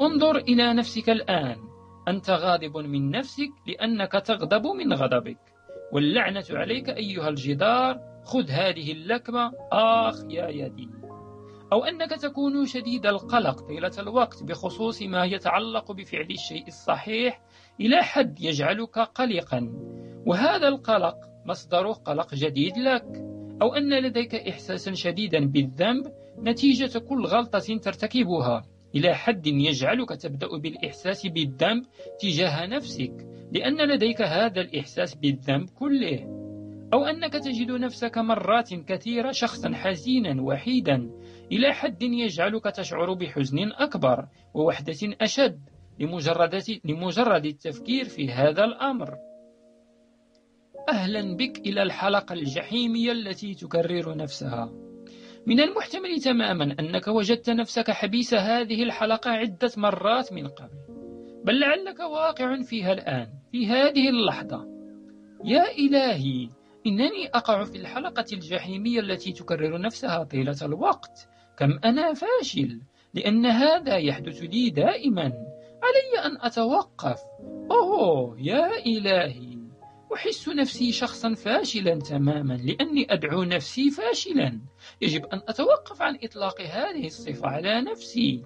انظر 0.00 0.36
إلى 0.36 0.74
نفسك 0.74 1.10
الآن. 1.10 1.75
أنت 2.08 2.30
غاضب 2.30 2.76
من 2.76 3.10
نفسك 3.10 3.50
لأنك 3.66 4.12
تغضب 4.12 4.66
من 4.66 4.92
غضبك. 4.92 5.38
واللعنة 5.92 6.44
عليك 6.50 6.88
أيها 6.88 7.28
الجدار 7.28 8.00
خذ 8.24 8.50
هذه 8.50 8.92
اللكمة 8.92 9.52
آخ 9.72 10.24
يا 10.30 10.48
يدي. 10.48 10.88
أو 11.72 11.84
أنك 11.84 12.10
تكون 12.10 12.66
شديد 12.66 13.06
القلق 13.06 13.60
طيلة 13.60 13.92
الوقت 13.98 14.42
بخصوص 14.42 15.02
ما 15.02 15.24
يتعلق 15.24 15.92
بفعل 15.92 16.28
الشيء 16.30 16.66
الصحيح 16.66 17.42
إلى 17.80 18.02
حد 18.02 18.40
يجعلك 18.40 18.98
قلقا. 18.98 19.72
وهذا 20.26 20.68
القلق 20.68 21.16
مصدر 21.46 21.92
قلق 21.92 22.34
جديد 22.34 22.78
لك. 22.78 23.06
أو 23.62 23.74
أن 23.74 24.02
لديك 24.02 24.34
إحساسا 24.34 24.92
شديدا 24.92 25.46
بالذنب 25.46 26.12
نتيجة 26.38 26.98
كل 26.98 27.24
غلطة 27.24 27.78
ترتكبها. 27.82 28.62
إلى 28.96 29.14
حد 29.14 29.46
يجعلك 29.46 30.08
تبدأ 30.08 30.48
بالإحساس 30.58 31.26
بالذنب 31.26 31.84
تجاه 32.20 32.66
نفسك 32.66 33.26
لأن 33.52 33.88
لديك 33.88 34.22
هذا 34.22 34.60
الإحساس 34.60 35.14
بالذنب 35.14 35.70
كله. 35.70 36.36
أو 36.92 37.04
أنك 37.04 37.32
تجد 37.32 37.70
نفسك 37.70 38.18
مرات 38.18 38.74
كثيرة 38.74 39.30
شخصا 39.32 39.70
حزينا 39.74 40.42
وحيدا 40.42 41.10
إلى 41.52 41.72
حد 41.72 42.02
يجعلك 42.02 42.64
تشعر 42.64 43.14
بحزن 43.14 43.58
أكبر 43.72 44.26
ووحدة 44.54 45.16
أشد 45.20 45.60
لمجرد, 45.98 46.62
لمجرد 46.84 47.46
التفكير 47.46 48.04
في 48.04 48.30
هذا 48.30 48.64
الأمر. 48.64 49.14
أهلا 50.88 51.36
بك 51.36 51.58
إلى 51.58 51.82
الحلقة 51.82 52.32
الجحيمية 52.32 53.12
التي 53.12 53.54
تكرر 53.54 54.16
نفسها. 54.16 54.85
من 55.46 55.60
المحتمل 55.60 56.20
تماما 56.20 56.76
أنك 56.80 57.08
وجدت 57.08 57.50
نفسك 57.50 57.90
حبيس 57.90 58.34
هذه 58.34 58.82
الحلقة 58.82 59.30
عدة 59.30 59.70
مرات 59.76 60.32
من 60.32 60.48
قبل. 60.48 60.78
بل 61.44 61.60
لعلك 61.60 62.00
واقع 62.00 62.62
فيها 62.62 62.92
الآن 62.92 63.28
في 63.52 63.66
هذه 63.66 64.08
اللحظة. 64.08 64.66
يا 65.44 65.70
إلهي 65.70 66.48
إنني 66.86 67.28
أقع 67.34 67.64
في 67.64 67.78
الحلقة 67.78 68.24
الجحيمية 68.32 69.00
التي 69.00 69.32
تكرر 69.32 69.80
نفسها 69.80 70.24
طيلة 70.24 70.56
الوقت. 70.62 71.28
كم 71.58 71.78
أنا 71.84 72.12
فاشل 72.12 72.80
لأن 73.14 73.46
هذا 73.46 73.96
يحدث 73.96 74.42
لي 74.42 74.70
دائما. 74.70 75.32
علي 75.82 76.26
أن 76.26 76.38
أتوقف. 76.40 77.20
أوه 77.70 78.36
يا 78.40 78.70
إلهي. 78.86 79.45
أحس 80.14 80.48
نفسي 80.48 80.92
شخصا 80.92 81.34
فاشلا 81.34 81.94
تماما 81.94 82.54
لأني 82.54 83.06
أدعو 83.10 83.42
نفسي 83.42 83.90
فاشلا. 83.90 84.60
يجب 85.00 85.24
أن 85.24 85.40
أتوقف 85.48 86.02
عن 86.02 86.18
إطلاق 86.22 86.60
هذه 86.60 87.06
الصفة 87.06 87.48
على 87.48 87.82
نفسي. 87.82 88.42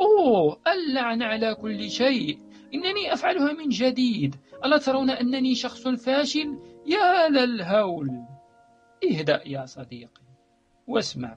أوه 0.00 0.60
اللعن 0.66 1.22
على 1.22 1.54
كل 1.54 1.90
شيء. 1.90 2.38
إنني 2.74 3.12
أفعلها 3.12 3.52
من 3.52 3.68
جديد. 3.68 4.36
ألا 4.64 4.78
ترون 4.78 5.10
أنني 5.10 5.54
شخص 5.54 5.88
فاشل؟ 5.88 6.58
يا 6.86 7.28
للهول. 7.28 8.08
اهدأ 9.10 9.42
يا 9.46 9.66
صديقي 9.66 10.22
واسمع. 10.86 11.36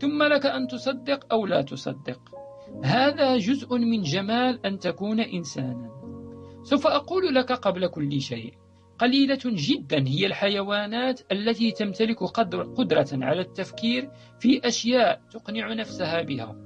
ثم 0.00 0.22
لك 0.22 0.46
أن 0.46 0.66
تصدق 0.66 1.32
أو 1.32 1.46
لا 1.46 1.62
تصدق. 1.62 2.20
هذا 2.84 3.36
جزء 3.36 3.78
من 3.78 4.02
جمال 4.02 4.66
أن 4.66 4.78
تكون 4.78 5.20
إنسانا. 5.20 5.90
سوف 6.62 6.86
أقول 6.86 7.34
لك 7.34 7.52
قبل 7.52 7.86
كل 7.86 8.20
شيء. 8.20 8.63
قليلة 8.98 9.38
جدا 9.44 10.08
هي 10.08 10.26
الحيوانات 10.26 11.20
التي 11.32 11.70
تمتلك 11.70 12.22
قدر 12.22 12.62
قدرة 12.62 13.08
على 13.12 13.40
التفكير 13.40 14.10
في 14.40 14.68
أشياء 14.68 15.20
تقنع 15.30 15.72
نفسها 15.72 16.22
بها. 16.22 16.56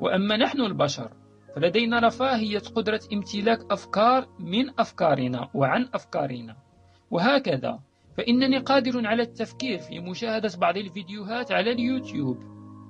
وأما 0.00 0.36
نحن 0.36 0.60
البشر 0.60 1.10
فلدينا 1.56 1.98
رفاهية 1.98 2.58
قدرة 2.58 3.00
امتلاك 3.12 3.58
أفكار 3.70 4.28
من 4.40 4.80
أفكارنا 4.80 5.48
وعن 5.54 5.88
أفكارنا. 5.94 6.56
وهكذا 7.10 7.80
فإنني 8.16 8.58
قادر 8.58 9.06
على 9.06 9.22
التفكير 9.22 9.78
في 9.78 10.00
مشاهدة 10.00 10.50
بعض 10.58 10.76
الفيديوهات 10.76 11.52
على 11.52 11.72
اليوتيوب. 11.72 12.38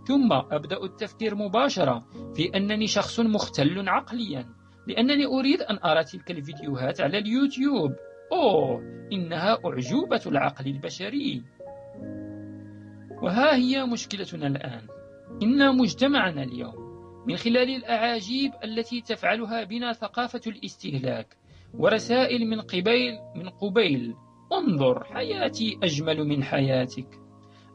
ثم 0.09 0.33
أبدأ 0.33 0.85
التفكير 0.85 1.35
مباشرة 1.35 2.05
في 2.35 2.57
أنني 2.57 2.87
شخص 2.87 3.21
مختل 3.21 3.89
عقليا 3.89 4.47
لأنني 4.87 5.27
أريد 5.27 5.63
أن 5.63 5.79
أرى 5.85 6.05
تلك 6.05 6.31
الفيديوهات 6.31 7.01
على 7.01 7.19
اليوتيوب. 7.19 7.93
أوه 8.33 8.83
إنها 9.13 9.59
أعجوبة 9.65 10.21
العقل 10.27 10.67
البشري. 10.67 11.43
وها 13.23 13.57
هي 13.57 13.85
مشكلتنا 13.85 14.47
الآن. 14.47 14.83
إن 15.43 15.77
مجتمعنا 15.77 16.43
اليوم 16.43 16.87
من 17.27 17.37
خلال 17.37 17.77
الأعاجيب 17.77 18.53
التي 18.65 19.01
تفعلها 19.01 19.65
بنا 19.65 19.93
ثقافة 19.93 20.41
الاستهلاك 20.47 21.37
ورسائل 21.75 22.47
من 22.47 22.61
قبيل 22.61 23.13
من 23.37 23.49
قبيل. 23.49 24.15
انظر 24.53 25.05
حياتي 25.05 25.79
أجمل 25.83 26.25
من 26.25 26.45
حياتك. 26.45 27.09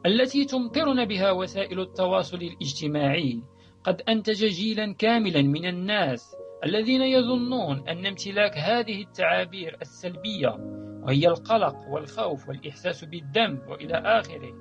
التي 0.06 0.44
تمطرنا 0.44 1.04
بها 1.04 1.30
وسائل 1.30 1.80
التواصل 1.80 2.36
الاجتماعي. 2.36 3.42
قد 3.84 4.02
أنتج 4.08 4.44
جيلا 4.46 4.94
كاملا 4.98 5.42
من 5.42 5.66
الناس. 5.66 6.36
الذين 6.64 7.02
يظنون 7.02 7.88
أن 7.88 8.06
امتلاك 8.06 8.58
هذه 8.58 9.02
التعابير 9.02 9.78
السلبية 9.82 10.56
وهي 11.02 11.28
القلق 11.28 11.76
والخوف 11.88 12.48
والإحساس 12.48 13.04
بالذنب 13.04 13.68
وإلى 13.68 13.94
آخره 13.94 14.52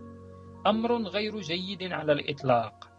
أمر 0.68 1.04
غير 1.04 1.40
جيد 1.40 1.84
على 1.94 2.12
الإطلاق. 2.12 2.90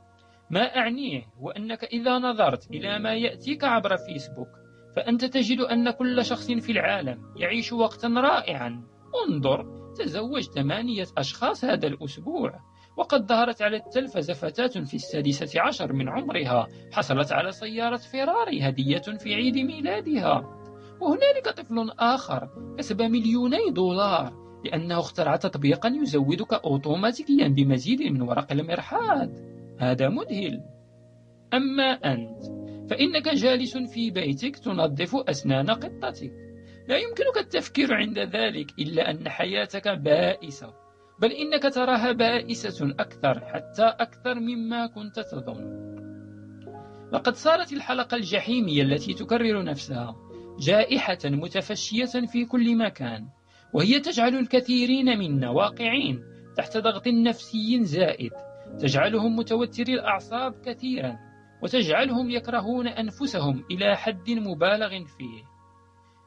ما 0.50 0.76
أعنيه 0.76 1.22
هو 1.38 1.50
أنك 1.50 1.85
إذا 1.85 2.18
نظرت 2.18 2.70
إلى 2.70 2.98
ما 2.98 3.14
يأتيك 3.14 3.64
عبر 3.64 3.96
فيسبوك 3.96 4.48
فأنت 4.96 5.24
تجد 5.24 5.61
أن 5.61 5.90
كل 5.90 6.24
شخص 6.24 6.50
في 6.50 6.72
العالم 6.72 7.35
يعيش 7.37 7.72
وقتا 7.72 8.09
رائعا. 8.09 8.83
انظر 9.29 9.92
تزوج 9.94 10.42
ثمانية 10.42 11.07
أشخاص 11.18 11.64
هذا 11.64 11.87
الأسبوع. 11.87 12.61
وقد 12.96 13.26
ظهرت 13.26 13.62
على 13.62 13.76
التلفزة 13.76 14.35
فتاة 14.35 14.85
في 14.85 14.94
السادسة 14.94 15.61
عشر 15.61 15.92
من 15.92 16.09
عمرها 16.09 16.68
حصلت 16.92 17.33
على 17.33 17.52
سيارة 17.52 17.96
فيراري 17.96 18.68
هدية 18.68 19.02
في 19.18 19.35
عيد 19.35 19.57
ميلادها. 19.57 20.59
وهنالك 21.00 21.48
طفل 21.57 21.90
آخر 21.98 22.48
كسب 22.78 23.02
مليوني 23.02 23.70
دولار 23.70 24.33
لأنه 24.64 24.98
اخترع 24.98 25.37
تطبيقا 25.37 25.88
يزودك 25.88 26.52
أوتوماتيكيا 26.52 27.48
بمزيد 27.48 28.02
من 28.02 28.22
ورق 28.22 28.52
المرحاض 28.52 29.31
هذا 29.78 30.09
مذهل. 30.09 30.61
أما 31.55 31.92
أنت 31.92 32.42
فإنك 32.90 33.28
جالس 33.28 33.76
في 33.76 34.11
بيتك 34.11 34.57
تنظف 34.57 35.16
أسنان 35.16 35.70
قطتك. 35.70 36.33
لا 36.88 36.96
يمكنك 36.96 37.38
التفكير 37.38 37.94
عند 37.94 38.18
ذلك 38.18 38.78
إلا 38.78 39.11
أن 39.11 39.28
حياتك 39.28 39.88
بائسة. 39.88 40.82
بل 41.18 41.33
إنك 41.33 41.62
تراها 41.75 42.12
بائسة 42.12 42.94
أكثر 43.01 43.40
حتى 43.40 43.83
أكثر 43.83 44.35
مما 44.35 44.87
كنت 44.87 45.20
تظن. 45.20 45.92
لقد 47.12 47.35
صارت 47.35 47.72
الحلقة 47.72 48.16
الجحيمية 48.16 48.83
التي 48.83 49.14
تكرر 49.14 49.64
نفسها 49.64 50.16
جائحة 50.61 51.18
متفشية 51.25 52.27
في 52.33 52.44
كل 52.44 52.77
مكان 52.77 53.29
وهي 53.72 54.01
تجعل 54.01 54.35
الكثيرين 54.35 55.18
منا 55.18 55.51
واقعين 55.51 56.22
تحت 56.57 56.77
ضغط 56.77 57.09
نفسي 57.09 57.85
زائد 57.85 58.33
تجعلهم 58.81 59.37
متوتري 59.37 59.94
الأعصاب 59.94 60.55
كثيرا 60.64 61.18
وتجعلهم 61.62 62.31
يكرهون 62.31 62.88
أنفسهم 62.88 63.64
إلى 63.70 63.96
حد 63.96 64.31
مبالغ 64.31 64.88
فيه. 64.88 65.51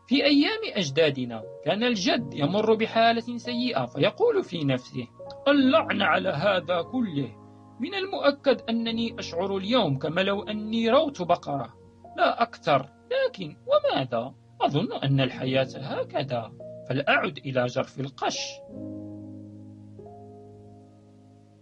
في 0.08 0.26
أيام 0.26 0.60
أجدادنا 0.76 1.44
كان 1.65 1.84
الجد 1.84 2.34
يمر 2.34 2.74
بحالة 2.74 3.38
سيئة 3.38 3.86
فيقول 3.86 4.44
في 4.44 4.63
نفسه 4.63 5.08
اللعن 5.48 6.02
على 6.02 6.30
هذا 6.30 6.82
كله. 6.82 7.36
من 7.80 7.96
المؤكد 7.96 8.62
أنني 8.70 9.20
أشعر 9.20 9.58
اليوم 9.58 9.98
كما 9.98 10.22
لو 10.22 10.44
أني 10.44 10.89
روت 10.89 11.22
بقرة. 11.22 11.74
لا 12.18 12.41
أكثر 12.41 12.89
لكن 13.12 13.56
وماذا؟ 13.68 14.34
أظن 14.62 14.94
أن 14.94 15.22
الحياة 15.22 15.68
هكذا. 15.76 16.52
فلأعد 16.89 17.38
إلى 17.38 17.65
جرف 17.65 18.00
القش. 18.00 18.39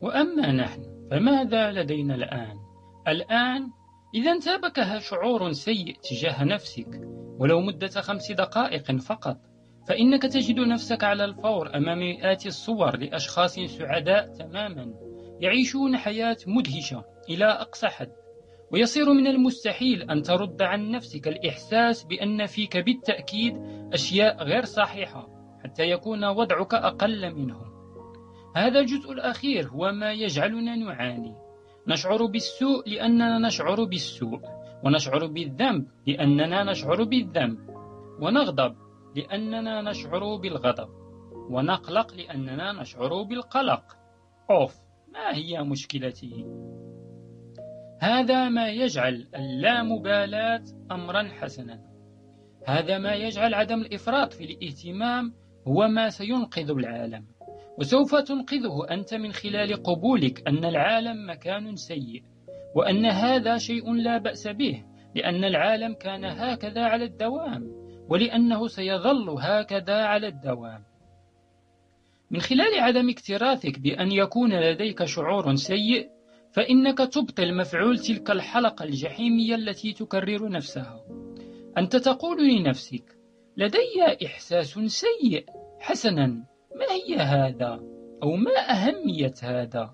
وأما 0.02 0.52
نحن 0.52 1.08
فماذا 1.12 1.72
لدينا 1.72 2.16
الآن؟ 2.16 2.58
الآن 3.08 3.70
إذا 4.16 4.32
انتابك 4.32 4.98
شعور 5.00 5.52
سيء 5.52 5.98
تجاه 6.04 6.44
نفسك. 6.44 7.23
ولو 7.44 7.62
مدة 7.62 7.88
خمس 7.88 8.32
دقائق 8.32 8.92
فقط. 8.92 9.38
فإنك 9.88 10.22
تجد 10.22 10.60
نفسك 10.60 11.04
على 11.04 11.26
الفور 11.26 11.76
أمام 11.76 12.00
مئات 12.00 12.46
الصور 12.46 12.98
لأشخاص 12.98 13.60
سعداء 13.60 14.28
تماما 14.28 14.94
يعيشون 15.42 15.98
حياة 15.98 16.38
مدهشة 16.48 17.04
إلى 17.30 17.46
أقصى 17.46 17.88
حد. 17.88 18.12
ويصير 18.72 19.14
من 19.14 19.28
المستحيل 19.28 20.12
أن 20.12 20.22
ترد 20.22 20.62
عن 20.62 20.92
نفسك 20.92 21.28
الإحساس 21.28 22.04
بأن 22.04 22.46
فيك 22.46 22.78
بالتأكيد 22.78 23.58
أشياء 23.94 24.44
غير 24.44 24.66
صحيحة 24.66 25.28
حتى 25.64 25.84
يكون 25.84 26.26
وضعك 26.26 26.74
أقل 26.74 27.36
منهم. 27.36 27.74
هذا 28.56 28.80
الجزء 28.80 29.12
الأخير 29.12 29.68
هو 29.68 29.92
ما 29.92 30.12
يجعلنا 30.12 30.76
نعاني. 30.76 31.36
نشعر 31.88 32.26
بالسوء 32.26 32.90
لأننا 32.90 33.40
نشعر 33.40 33.84
بالسوء. 33.84 34.63
ونشعر 34.86 35.26
بالذنب 35.26 35.88
لأننا 36.08 36.64
نشعر 36.64 37.04
بالذنب. 37.04 37.58
ونغضب 38.22 38.76
لأننا 39.16 39.82
نشعر 39.82 40.36
بالغضب. 40.36 40.90
ونقلق 41.50 42.14
لأننا 42.14 42.82
نشعر 42.82 43.24
بالقلق. 43.24 43.84
أوف 44.52 44.76
ما 45.14 45.36
هي 45.36 45.64
مشكلتي؟ 45.64 46.46
هذا 48.00 48.50
ما 48.50 48.70
يجعل 48.70 49.28
اللامبالاة 49.36 50.64
أمرا 50.92 51.24
حسنا. 51.24 51.82
هذا 52.68 52.98
ما 52.98 53.14
يجعل 53.14 53.54
عدم 53.54 53.82
الإفراط 53.82 54.34
في 54.34 54.44
الاهتمام 54.44 55.34
هو 55.68 55.88
ما 55.88 56.10
سينقذ 56.10 56.70
العالم. 56.70 57.26
وسوف 57.80 58.16
تنقذه 58.16 58.92
أنت 58.92 59.14
من 59.14 59.32
خلال 59.32 59.84
قبولك 59.84 60.48
أن 60.48 60.66
العالم 60.66 61.30
مكان 61.30 61.76
سيء. 61.76 62.24
وأن 62.76 63.06
هذا 63.06 63.58
شيء 63.58 63.94
لا 63.94 64.18
بأس 64.18 64.48
به 64.48 64.84
لأن 65.16 65.44
العالم 65.44 65.94
كان 65.94 66.26
هكذا 66.26 66.82
على 66.82 67.06
الدوام 67.06 67.72
ولأنه 68.10 68.68
سيظل 68.68 69.30
هكذا 69.30 70.04
على 70.04 70.28
الدوام. 70.28 70.84
من 72.32 72.42
خلال 72.42 72.80
عدم 72.80 73.10
اكتراثك 73.10 73.80
بأن 73.80 74.12
يكون 74.12 74.54
لديك 74.54 75.04
شعور 75.04 75.56
سيء 75.56 76.10
فإنك 76.52 76.98
تبطل 76.98 77.58
مفعول 77.58 78.00
تلك 78.00 78.32
الحلقة 78.32 78.86
الجحيمية 78.86 79.56
التي 79.56 79.94
تكرر 79.94 80.50
نفسها. 80.50 81.06
أنت 81.78 81.96
تقول 81.96 82.48
لنفسك 82.48 83.18
لدي 83.58 84.26
إحساس 84.26 84.80
سيء 84.86 85.46
حسنا 85.80 86.28
ما 86.76 86.86
هي 86.92 87.16
هذا؟ 87.16 87.80
أو 88.24 88.36
ما 88.36 88.52
أهمية 88.70 89.34
هذا؟ 89.44 89.94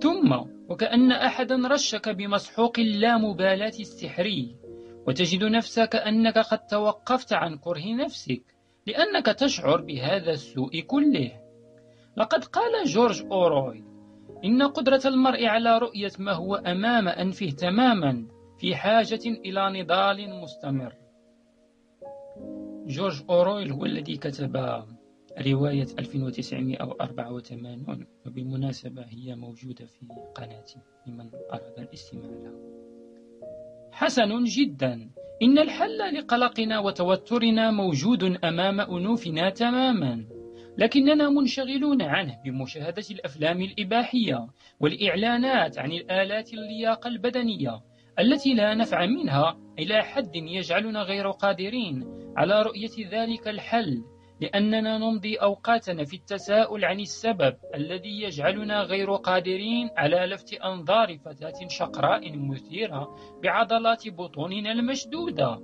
ثم 0.00 0.57
وكأن 0.68 1.12
أحدا 1.12 1.56
رشك 1.68 2.08
بمسحوق 2.08 2.78
اللامبالاة 2.78 3.72
السحري 3.80 4.56
وتجد 5.06 5.44
نفسك 5.44 5.96
أنك 5.96 6.38
قد 6.38 6.66
توقفت 6.66 7.32
عن 7.32 7.58
كره 7.58 7.94
نفسك 7.94 8.42
لأنك 8.86 9.26
تشعر 9.26 9.80
بهذا 9.80 10.30
السوء 10.30 10.80
كله. 10.80 11.32
لقد 12.16 12.44
قال 12.44 12.84
جورج 12.84 13.22
أوروي 13.32 13.84
إن 14.44 14.62
قدرة 14.62 15.00
المرء 15.04 15.46
على 15.46 15.78
رؤية 15.78 16.12
ما 16.18 16.32
هو 16.32 16.54
أمام 16.54 17.08
أنفه 17.08 17.50
تماما 17.50 18.26
في 18.58 18.76
حاجة 18.76 19.20
إلى 19.26 19.82
نضال 19.82 20.40
مستمر. 20.40 20.92
جورج 22.86 23.22
أورويل 23.30 23.72
هو 23.72 23.84
الذي 23.84 24.16
كتب 24.16 24.56
رواية 25.46 25.86
1984 25.98 28.06
وبالمناسبة 28.26 29.02
هي 29.02 29.36
موجودة 29.36 29.86
في 29.86 30.06
قناتي 30.34 30.76
لمن 31.06 31.30
أراد 31.52 31.78
الاستماع 31.78 32.30
لها. 32.30 32.52
حسن 33.92 34.44
جدا. 34.44 35.10
إن 35.42 35.58
الحل 35.58 36.14
لقلقنا 36.14 36.78
وتوترنا 36.78 37.70
موجود 37.70 38.24
أمام 38.44 38.80
أنوفنا 38.80 39.50
تماما 39.50 40.24
لكننا 40.78 41.30
منشغلون 41.30 42.02
عنه 42.02 42.38
بمشاهدة 42.44 43.04
الأفلام 43.10 43.62
الإباحية 43.62 44.46
والإعلانات 44.80 45.78
عن 45.78 45.92
الآلات 45.92 46.54
اللياقة 46.54 47.08
البدنية 47.08 47.80
التي 48.18 48.54
لا 48.54 48.74
نفع 48.74 49.06
منها 49.06 49.58
إلى 49.78 50.02
حد 50.02 50.36
يجعلنا 50.36 51.02
غير 51.02 51.30
قادرين 51.30 52.04
على 52.36 52.62
رؤية 52.62 53.08
ذلك 53.10 53.48
الحل. 53.48 54.02
لأننا 54.40 54.98
نمضي 54.98 55.36
أوقاتنا 55.36 56.04
في 56.04 56.16
التساؤل 56.16 56.84
عن 56.84 57.00
السبب 57.00 57.56
الذي 57.74 58.22
يجعلنا 58.22 58.82
غير 58.82 59.14
قادرين 59.14 59.90
على 59.96 60.16
لفت 60.16 60.54
أنظار 60.54 61.18
فتاة 61.18 61.68
شقراء 61.68 62.36
مثيرة 62.36 63.16
بعضلات 63.42 64.08
بطوننا 64.08 64.72
المشدودة. 64.72 65.60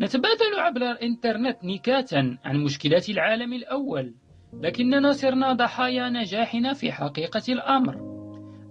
نتبادل 0.00 0.58
عبر 0.58 0.90
الإنترنت 0.90 1.64
نكاتا 1.64 2.38
عن 2.44 2.56
مشكلات 2.64 3.08
العالم 3.08 3.52
الأول 3.52 4.14
لكننا 4.52 5.12
صرنا 5.12 5.52
ضحايا 5.52 6.08
نجاحنا 6.08 6.72
في 6.72 6.92
حقيقة 6.92 7.42
الأمر. 7.48 8.10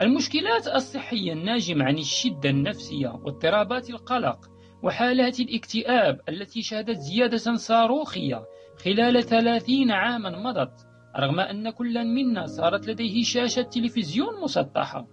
المشكلات 0.01 0.67
الصحية 0.67 1.33
الناجمة 1.33 1.85
عن 1.85 1.97
الشدة 1.97 2.49
النفسية 2.49 3.07
واضطرابات 3.07 3.89
القلق 3.89 4.48
وحالات 4.83 5.39
الاكتئاب 5.39 6.21
التي 6.29 6.61
شهدت 6.61 6.97
زيادة 6.97 7.37
صاروخية 7.37 8.43
خلال 8.85 9.23
ثلاثين 9.23 9.91
عاما 9.91 10.29
مضت 10.29 10.87
رغم 11.17 11.39
أن 11.39 11.69
كل 11.69 12.05
منا 12.05 12.45
صارت 12.45 12.87
لديه 12.87 13.23
شاشة 13.23 13.61
تلفزيون 13.61 14.41
مسطحة 14.43 15.07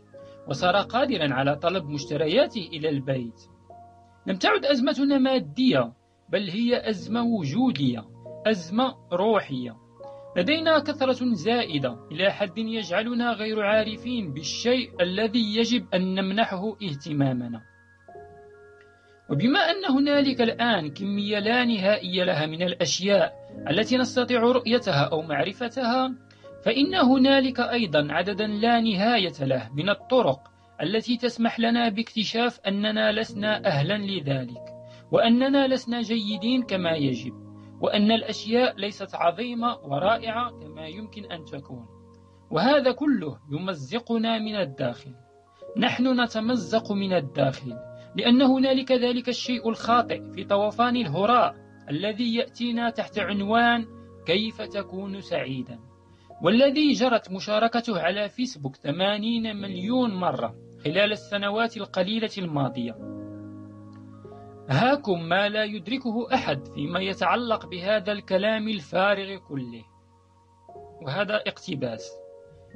وصار 0.48 0.76
قادرا 0.76 1.35
على 1.35 1.57
طلب 1.57 1.85
مشترياته 1.85 2.68
إلى 2.72 2.88
البيت. 2.88 3.40
لم 4.26 4.37
تعد 4.37 4.64
أزمتنا 4.64 5.18
مادية 5.18 5.92
بل 6.29 6.50
هي 6.50 6.88
أزمة 6.88 7.22
وجودية 7.22 8.05
أزمة 8.46 8.94
روحية. 9.12 9.76
لدينا 10.37 10.79
كثرة 10.79 11.35
زائدة 11.35 11.98
إلى 12.12 12.31
حد 12.31 12.59
يجعلنا 12.59 13.33
غير 13.33 13.62
عارفين 13.62 14.33
بالشيء 14.33 15.02
الذي 15.02 15.57
يجب 15.57 15.94
أن 15.94 16.14
نمنحه 16.14 16.76
اهتمامنا. 16.83 17.76
وبما 19.31 19.61
أن 19.61 19.85
هنالك 19.97 20.41
الآن 20.41 20.91
كمية 20.91 21.39
لا 21.39 21.65
نهائية 21.65 22.25
لها 22.25 22.47
من 22.47 22.62
الأشياء 22.62 23.33
التي 23.71 23.97
نستطيع 23.97 24.41
رؤيتها 24.41 25.05
أو 25.12 25.23
معرفتها 25.23 26.15
فإن 26.65 26.95
هنالك 26.95 27.61
أيضا 27.61 28.09
عددا 28.11 28.47
لا 28.47 28.81
نهاية 28.81 29.45
له 29.45 29.71
من 29.75 29.89
الطرق 29.89 30.41
التي 30.83 31.17
تسمح 31.17 31.61
لنا 31.61 31.89
باكتشاف 31.89 32.61
أننا 32.67 33.12
لسنا 33.12 33.67
أهلا 33.67 33.99
لذلك 33.99 34.77
وأننا 35.12 35.67
لسنا 35.67 36.01
جيدين 36.01 36.62
كما 36.62 36.91
يجب 36.91 37.47
وأن 37.81 38.12
الأشياء 38.12 38.77
ليست 38.77 39.15
عظيمة 39.15 39.79
ورائعة 39.83 40.51
كما 40.51 40.87
يمكن 40.87 41.33
أن 41.33 41.45
تكون. 41.45 41.87
وهذا 42.51 42.93
كله 42.93 43.39
يمزقنا 43.53 44.39
من 44.39 44.57
الداخل. 44.57 45.15
نحن 45.77 46.21
نتمزق 46.21 46.93
من 46.93 47.12
الداخل. 47.12 47.77
لأن 48.16 48.42
هنالك 48.42 48.92
ذلك 48.92 49.29
الشيء 49.29 49.68
الخاطئ 49.68 50.33
في 50.33 50.44
طوفان 50.44 50.96
الهراء 50.96 51.55
الذي 51.90 52.35
يأتينا 52.35 52.90
تحت 52.90 53.18
عنوان 53.18 53.87
كيف 54.26 54.62
تكون 54.62 55.20
سعيدا. 55.20 55.79
والذي 56.42 56.92
جرت 56.92 57.33
مشاركته 57.33 58.00
على 58.00 58.29
فيسبوك 58.29 58.76
80 58.76 59.57
مليون 59.57 60.14
مرة 60.14 60.55
خلال 60.85 61.12
السنوات 61.12 61.76
القليلة 61.76 62.31
الماضية. 62.38 62.96
هاكم 64.70 65.29
ما 65.29 65.48
لا 65.48 65.64
يدركه 65.64 66.35
أحد 66.35 66.68
فيما 66.74 67.00
يتعلق 67.00 67.66
بهذا 67.66 68.12
الكلام 68.12 68.68
الفارغ 68.68 69.37
كله. 69.48 69.85
وهذا 71.02 71.37
اقتباس. 71.37 72.11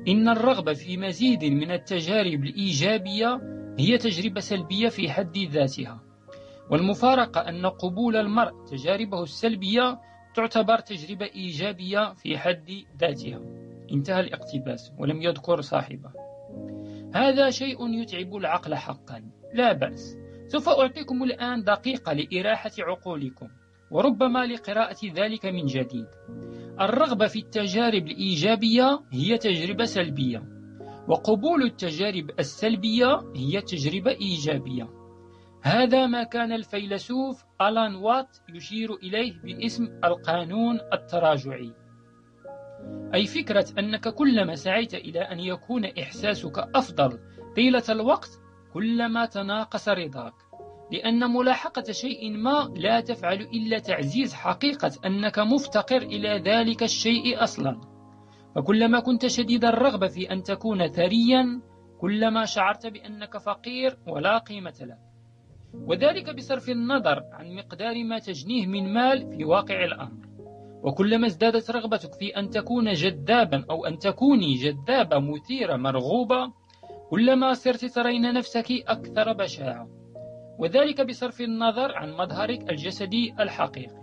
إن 0.08 0.28
الرغبة 0.28 0.72
في 0.72 0.96
مزيد 0.96 1.44
من 1.44 1.70
التجارب 1.70 2.44
الإيجابية 2.44 3.40
هي 3.80 3.98
تجربة 3.98 4.40
سلبية 4.40 4.88
في 4.88 5.10
حد 5.10 5.38
ذاتها. 5.38 6.00
والمفارقة 6.70 7.40
أن 7.40 7.66
قبول 7.66 8.16
المرء 8.16 8.64
تجاربه 8.64 9.22
السلبية 9.22 10.00
تعتبر 10.34 10.78
تجربة 10.78 11.26
إيجابية 11.26 12.14
في 12.14 12.38
حد 12.38 12.70
ذاتها. 13.00 13.40
انتهى 13.92 14.20
الاقتباس 14.20 14.92
ولم 14.98 15.22
يذكر 15.22 15.60
صاحبه. 15.60 16.10
هذا 17.14 17.50
شيء 17.50 17.88
يتعب 17.88 18.36
العقل 18.36 18.74
حقا. 18.74 19.22
لا 19.54 19.72
بأس. 19.72 20.16
سوف 20.46 20.68
أعطيكم 20.68 21.22
الآن 21.22 21.62
دقيقة 21.62 22.12
لإراحة 22.12 22.70
عقولكم 22.78 23.48
وربما 23.90 24.46
لقراءة 24.46 24.98
ذلك 25.14 25.46
من 25.46 25.66
جديد. 25.66 26.06
الرغبة 26.80 27.26
في 27.26 27.38
التجارب 27.38 28.06
الإيجابية 28.06 29.00
هي 29.12 29.38
تجربة 29.38 29.84
سلبية. 29.84 30.59
وقبول 31.10 31.62
التجارب 31.62 32.30
السلبية 32.38 33.32
هي 33.36 33.60
تجربة 33.60 34.10
إيجابية. 34.10 34.88
هذا 35.62 36.06
ما 36.06 36.22
كان 36.22 36.52
الفيلسوف 36.52 37.44
ألان 37.60 37.94
وات 37.94 38.36
يشير 38.54 38.94
إليه 38.94 39.32
باسم 39.44 39.84
القانون 40.04 40.80
التراجعي. 40.92 41.72
أي 43.14 43.26
فكرة 43.26 43.66
أنك 43.78 44.08
كلما 44.08 44.54
سعيت 44.54 44.94
إلى 44.94 45.20
أن 45.20 45.40
يكون 45.40 45.84
إحساسك 45.84 46.58
أفضل 46.74 47.18
طيلة 47.56 47.84
الوقت 47.88 48.30
كلما 48.74 49.26
تناقص 49.26 49.88
رضاك. 49.88 50.34
لأن 50.92 51.30
ملاحقة 51.30 51.92
شيء 51.92 52.30
ما 52.30 52.74
لا 52.76 53.00
تفعل 53.00 53.40
إلا 53.40 53.78
تعزيز 53.78 54.34
حقيقة 54.34 54.90
أنك 55.06 55.38
مفتقر 55.38 56.02
إلى 56.02 56.42
ذلك 56.50 56.82
الشيء 56.82 57.42
أصلا. 57.42 57.89
فكلما 58.54 59.00
كنت 59.00 59.26
شديد 59.26 59.64
الرغبة 59.64 60.06
في 60.06 60.32
أن 60.32 60.42
تكون 60.42 60.88
ثريا 60.88 61.60
كلما 62.00 62.44
شعرت 62.44 62.86
بأنك 62.86 63.38
فقير 63.38 63.98
ولا 64.06 64.38
قيمة 64.38 64.74
لك 64.80 65.10
وذلك 65.74 66.36
بصرف 66.36 66.68
النظر 66.68 67.24
عن 67.32 67.54
مقدار 67.54 68.04
ما 68.04 68.18
تجنيه 68.18 68.66
من 68.66 68.92
مال 68.92 69.36
في 69.36 69.44
واقع 69.44 69.84
الأمر. 69.84 70.26
وكلما 70.82 71.26
ازدادت 71.26 71.70
رغبتك 71.70 72.14
في 72.14 72.28
أن 72.28 72.50
تكون 72.50 72.92
جذابا 72.92 73.64
أو 73.70 73.86
أن 73.86 73.98
تكوني 73.98 74.54
جذابة 74.54 75.18
مثيرة 75.18 75.76
مرغوبة 75.76 76.52
كلما 77.10 77.52
صرت 77.54 77.84
ترين 77.84 78.32
نفسك 78.34 78.70
أكثر 78.70 79.32
بشاعة. 79.32 79.88
وذلك 80.58 81.00
بصرف 81.00 81.40
النظر 81.40 81.96
عن 81.96 82.12
مظهرك 82.12 82.70
الجسدي 82.70 83.34
الحقيقي. 83.40 83.99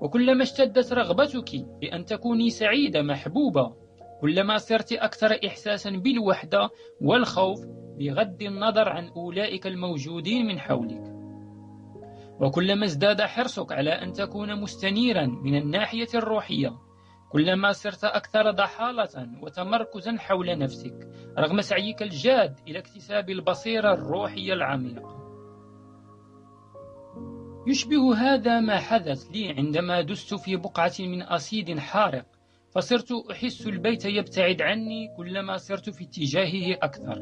وكلما 0.00 0.42
اشتدت 0.42 0.92
رغبتك 0.92 1.66
بأن 1.80 2.04
تكوني 2.04 2.50
سعيدة 2.50 3.02
محبوبة 3.02 3.76
كلما 4.20 4.56
صرت 4.56 4.92
أكثر 4.92 5.38
إحساسا 5.46 5.90
بالوحدة 5.90 6.70
والخوف 7.00 7.66
بغض 7.98 8.42
النظر 8.42 8.88
عن 8.88 9.08
أولئك 9.08 9.66
الموجودين 9.66 10.46
من 10.46 10.58
حولك. 10.58 11.16
وكلما 12.40 12.84
ازداد 12.84 13.22
حرصك 13.22 13.72
على 13.72 13.90
أن 13.90 14.12
تكون 14.12 14.60
مستنيرا 14.60 15.26
من 15.26 15.56
الناحية 15.56 16.08
الروحية 16.14 16.78
كلما 17.32 17.72
صرت 17.72 18.04
أكثر 18.04 18.50
ضحالة 18.50 19.28
وتمركزا 19.42 20.16
حول 20.18 20.58
نفسك 20.58 21.08
رغم 21.38 21.60
سعيك 21.60 22.02
الجاد 22.02 22.60
إلى 22.68 22.78
اكتساب 22.78 23.30
البصيرة 23.30 23.94
الروحية 23.94 24.52
العميقة. 24.52 25.25
يشبه 27.66 28.14
هذا 28.14 28.60
ما 28.60 28.78
حدث 28.78 29.24
لي 29.24 29.48
عندما 29.48 30.00
دست 30.00 30.34
في 30.34 30.56
بقعة 30.56 30.92
من 31.00 31.22
أصيد 31.22 31.78
حارق 31.78 32.26
فصرت 32.70 33.12
أحس 33.30 33.66
البيت 33.66 34.04
يبتعد 34.04 34.62
عني 34.62 35.08
كلما 35.16 35.56
صرت 35.56 35.90
في 35.90 36.04
اتجاهه 36.04 36.78
أكثر. 36.82 37.18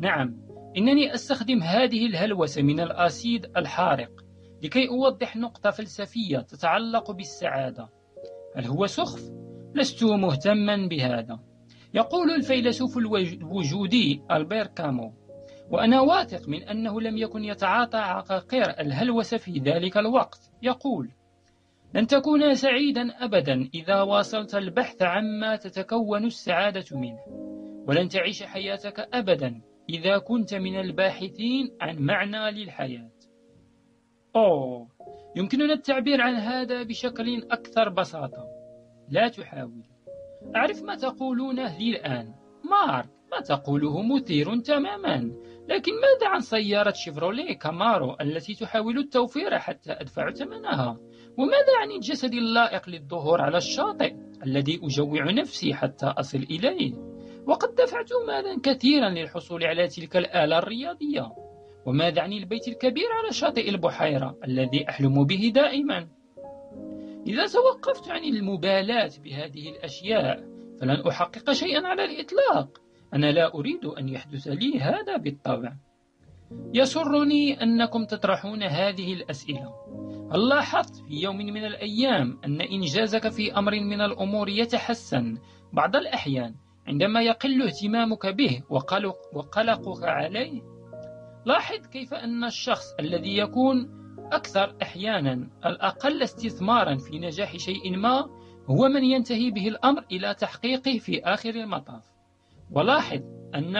نعم 0.00 0.36
إنني 0.76 1.14
أستخدم 1.14 1.62
هذه 1.62 2.06
الهلوسة 2.06 2.62
من 2.62 2.80
الأسيد 2.80 3.46
الحارق 3.56 4.10
لكي 4.62 4.88
أوضح 4.88 5.36
نقطة 5.36 5.70
فلسفية 5.70 6.38
تتعلق 6.38 7.10
بالسعادة. 7.10 7.88
هل 8.56 8.66
هو 8.66 8.86
سخف؟ 8.86 9.30
لست 9.74 10.04
مهتما 10.04 10.88
بهذا. 10.88 11.40
يقول 11.94 12.30
الفيلسوف 12.30 12.98
الوجودي 12.98 14.22
ألبير 14.30 14.66
كامو 14.66 15.19
وأنا 15.70 16.00
واثق 16.00 16.48
من 16.48 16.62
أنه 16.62 17.00
لم 17.00 17.16
يكن 17.16 17.44
يتعاطى 17.44 17.98
عقاقير 17.98 18.80
الهلوسة 18.80 19.36
في 19.36 19.58
ذلك 19.58 19.96
الوقت. 19.96 20.50
يقول 20.62 21.10
لن 21.94 22.06
تكون 22.06 22.54
سعيدا 22.54 23.24
أبدا 23.24 23.68
إذا 23.74 24.02
واصلت 24.02 24.54
البحث 24.54 25.02
عما 25.02 25.56
تتكون 25.56 26.24
السعادة 26.24 26.84
منه. 26.92 27.20
ولن 27.88 28.08
تعيش 28.08 28.42
حياتك 28.42 29.08
أبدا 29.12 29.60
إذا 29.88 30.18
كنت 30.18 30.54
من 30.54 30.80
الباحثين 30.80 31.76
عن 31.80 31.96
معنى 31.98 32.50
للحياة. 32.50 33.10
أوه 34.36 34.88
يمكننا 35.36 35.72
التعبير 35.72 36.20
عن 36.20 36.34
هذا 36.34 36.82
بشكل 36.82 37.46
أكثر 37.50 37.88
بساطة. 37.88 38.44
لا 39.08 39.28
تحاول. 39.28 39.84
أعرف 40.56 40.82
ما 40.82 40.94
تقولونه 40.94 41.78
لي 41.78 41.90
الآن 41.90 42.34
مارك. 42.70 43.19
ما 43.32 43.40
تقوله 43.40 44.02
مثير 44.02 44.60
تماما. 44.60 45.32
لكن 45.68 45.92
ماذا 45.92 46.28
عن 46.28 46.40
سيارة 46.40 46.92
شيفروليه 46.92 47.58
كامارو 47.58 48.16
التي 48.20 48.54
تحاول 48.54 48.98
التوفير 48.98 49.58
حتى 49.58 49.92
أدفع 49.92 50.30
ثمنها؟ 50.30 50.98
وماذا 51.38 51.76
عن 51.80 51.90
الجسد 51.90 52.32
اللائق 52.34 52.88
للظهور 52.88 53.40
على 53.40 53.56
الشاطئ 53.56 54.14
الذي 54.46 54.80
أجوع 54.82 55.30
نفسي 55.30 55.74
حتى 55.74 56.06
أصل 56.06 56.38
إليه؟ 56.38 56.92
وقد 57.46 57.74
دفعت 57.74 58.08
مالا 58.26 58.60
كثيرا 58.62 59.08
للحصول 59.08 59.64
على 59.64 59.88
تلك 59.88 60.16
الآلة 60.16 60.58
الرياضية. 60.58 61.32
وماذا 61.86 62.22
عن 62.22 62.32
البيت 62.32 62.68
الكبير 62.68 63.08
على 63.22 63.32
شاطئ 63.32 63.68
البحيرة 63.68 64.36
الذي 64.44 64.88
أحلم 64.88 65.24
به 65.24 65.52
دائما؟ 65.54 66.08
إذا 67.26 67.46
توقفت 67.46 68.10
عن 68.10 68.24
المبالاة 68.24 69.10
بهذه 69.24 69.68
الأشياء 69.68 70.44
فلن 70.80 71.06
أحقق 71.08 71.52
شيئا 71.52 71.86
على 71.86 72.04
الإطلاق. 72.04 72.89
أنا 73.14 73.32
لا 73.32 73.54
أريد 73.54 73.84
أن 73.84 74.08
يحدث 74.08 74.48
لي 74.48 74.80
هذا 74.80 75.16
بالطبع. 75.16 75.72
يسرني 76.74 77.62
أنكم 77.62 78.04
تطرحون 78.04 78.62
هذه 78.62 79.12
الأسئلة. 79.12 79.74
هل 80.32 80.48
لاحظت 80.48 80.96
في 80.96 81.14
يوم 81.14 81.36
من 81.36 81.64
الأيام 81.64 82.38
أن 82.44 82.60
إنجازك 82.60 83.28
في 83.28 83.58
أمر 83.58 83.80
من 83.80 84.00
الأمور 84.00 84.48
يتحسن؟ 84.48 85.38
بعض 85.72 85.96
الأحيان 85.96 86.54
عندما 86.86 87.22
يقل 87.22 87.62
اهتمامك 87.62 88.26
به 88.26 88.62
وقلق 88.70 89.16
وقلقك 89.32 90.04
عليه. 90.04 90.62
لاحظ 91.44 91.86
كيف 91.86 92.14
أن 92.14 92.44
الشخص 92.44 92.94
الذي 93.00 93.36
يكون 93.36 94.00
أكثر 94.32 94.76
أحيانا 94.82 95.48
الأقل 95.66 96.22
استثمارا 96.22 96.96
في 96.96 97.18
نجاح 97.18 97.56
شيء 97.56 97.96
ما 97.96 98.28
هو 98.66 98.88
من 98.88 99.04
ينتهي 99.04 99.50
به 99.50 99.68
الأمر 99.68 100.04
إلى 100.12 100.34
تحقيقه 100.34 100.98
في 100.98 101.24
آخر 101.24 101.50
المطاف. 101.50 102.09
ولاحظ 102.70 103.20
أن 103.54 103.76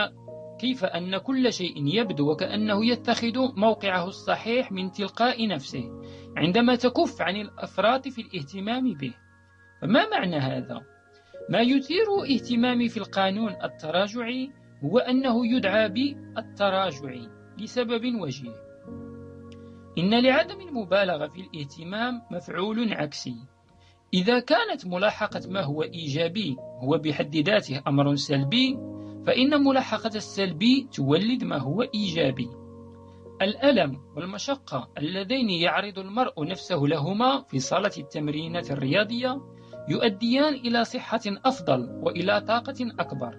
كيف 0.60 0.84
أن 0.84 1.18
كل 1.18 1.52
شيء 1.52 1.74
يبدو 1.76 2.30
وكأنه 2.30 2.86
يتخذ 2.86 3.38
موقعه 3.56 4.08
الصحيح 4.08 4.72
من 4.72 4.90
تلقاء 4.90 5.48
نفسه 5.48 5.84
عندما 6.36 6.74
تكف 6.74 7.22
عن 7.22 7.36
الأفراط 7.36 8.08
في 8.08 8.20
الاهتمام 8.20 8.94
به. 8.94 9.14
فما 9.82 10.08
معنى 10.08 10.36
هذا؟ 10.36 10.80
ما 11.50 11.60
يثير 11.60 12.06
اهتمامي 12.30 12.88
في 12.88 12.96
القانون 12.96 13.56
التراجعي 13.64 14.52
هو 14.84 14.98
أنه 14.98 15.46
يدعى 15.56 15.88
بالتراجعي 15.88 17.28
لسبب 17.58 18.20
وجيه 18.20 18.54
إن 19.98 20.22
لعدم 20.22 20.60
المبالغة 20.60 21.26
في 21.26 21.40
الاهتمام 21.40 22.22
مفعول 22.30 22.92
عكسي. 22.92 23.36
إذا 24.14 24.40
كانت 24.40 24.86
ملاحقة 24.86 25.40
ما 25.48 25.62
هو 25.62 25.82
إيجابي 25.82 26.56
هو 26.58 26.98
بحد 26.98 27.36
ذاته 27.36 27.82
أمر 27.86 28.14
سلبي 28.14 28.78
فإن 29.26 29.64
ملاحقة 29.64 30.10
السلبي 30.14 30.88
تولد 30.92 31.44
ما 31.44 31.58
هو 31.58 31.82
إيجابي. 31.82 32.50
الألم 33.42 34.00
والمشقة 34.16 34.90
اللذين 34.98 35.50
يعرض 35.50 35.98
المرء 35.98 36.44
نفسه 36.46 36.76
لهما 36.76 37.44
في 37.48 37.58
صالة 37.58 37.90
التمرينات 37.98 38.70
الرياضية 38.70 39.40
يؤديان 39.88 40.54
إلى 40.54 40.84
صحة 40.84 41.20
أفضل 41.26 42.00
وإلى 42.02 42.40
طاقة 42.40 42.76
أكبر. 42.98 43.34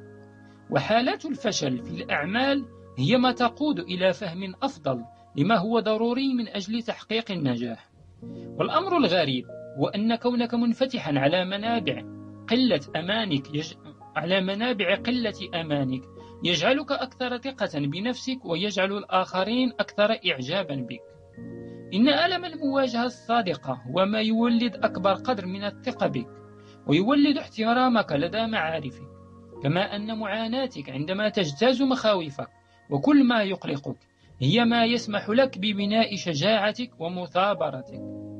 وحالات 0.70 1.26
الفشل 1.26 1.84
في 1.84 2.04
الأعمال 2.04 2.66
هي 2.98 3.18
ما 3.18 3.32
تقود 3.32 3.80
إلى 3.80 4.14
فهم 4.14 4.54
أفضل 4.64 5.04
لما 5.36 5.58
هو 5.58 5.80
ضروري 5.80 6.34
من 6.34 6.48
أجل 6.48 6.84
تحقيق 6.84 7.32
النجاح. 7.32 7.92
والأمر 8.58 8.98
الغريب 8.98 9.46
هو 9.78 9.88
أن 9.88 10.16
كونك 10.16 10.54
منفتحا 10.54 11.20
على 11.20 11.46
منابع 11.46 12.04
قلة 12.50 12.82
أمانك 12.96 13.56
يج... 13.56 13.74
على 14.16 14.42
منابع 14.42 14.96
قلة 14.96 15.62
أمانك. 15.62 16.02
يجعلك 16.44 16.92
أكثر 16.92 17.38
ثقة 17.38 17.80
بنفسك 17.80 18.46
ويجعل 18.46 18.92
الآخرين 18.92 19.72
أكثر 19.80 20.18
إعجابا 20.32 20.76
بك. 20.76 21.02
إن 21.94 22.10
ألم 22.10 22.46
المواجهة 22.46 23.06
الصادقة 23.06 23.74
هو 23.74 24.06
ما 24.06 24.22
يولد 24.22 24.76
أكبر 24.76 25.14
قدر 25.14 25.46
من 25.46 25.64
الثقة 25.64 26.08
بك 26.08 26.28
ويولد 26.88 27.38
احترامك 27.38 28.12
لدى 28.12 28.48
معارفك. 28.48 29.08
كما 29.64 29.96
أن 29.96 30.18
معاناتك 30.18 30.90
عندما 30.90 31.30
تجتاز 31.30 31.82
مخاوفك 31.82 32.48
وكل 32.90 33.24
ما 33.24 33.44
يقلقك 33.44 33.98
هي 34.42 34.66
ما 34.66 34.86
يسمح 34.86 35.30
لك 35.30 35.58
ببناء 35.58 36.16
شجاعتك 36.16 36.92
ومثابرتك. 37.00 38.31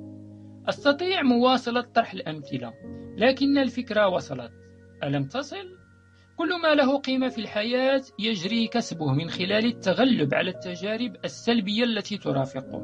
أستطيع 0.72 1.22
مواصلة 1.22 1.82
طرح 1.82 2.14
الأمثلة 2.14 2.74
لكن 3.18 3.58
الفكرة 3.58 4.08
وصلت. 4.08 4.52
ألم 5.04 5.26
تصل؟ 5.26 5.78
كل 6.38 6.62
ما 6.62 6.76
له 6.76 6.98
قيمة 6.98 7.30
في 7.30 7.42
الحياة 7.42 8.02
يجري 8.20 8.68
كسبه 8.68 9.14
من 9.14 9.30
خلال 9.30 9.66
التغلب 9.66 10.34
على 10.34 10.50
التجارب 10.50 11.16
السلبية 11.26 11.84
التي 11.84 12.18
ترافقه. 12.18 12.82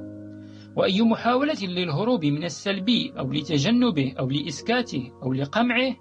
وأي 0.75 1.01
محاولة 1.01 1.61
للهروب 1.61 2.25
من 2.25 2.43
السلبي 2.43 3.13
أو 3.19 3.31
لتجنبه 3.31 4.13
أو 4.19 4.29
لإسكاته 4.29 5.11
أو 5.23 5.33
لقمعه 5.33 5.95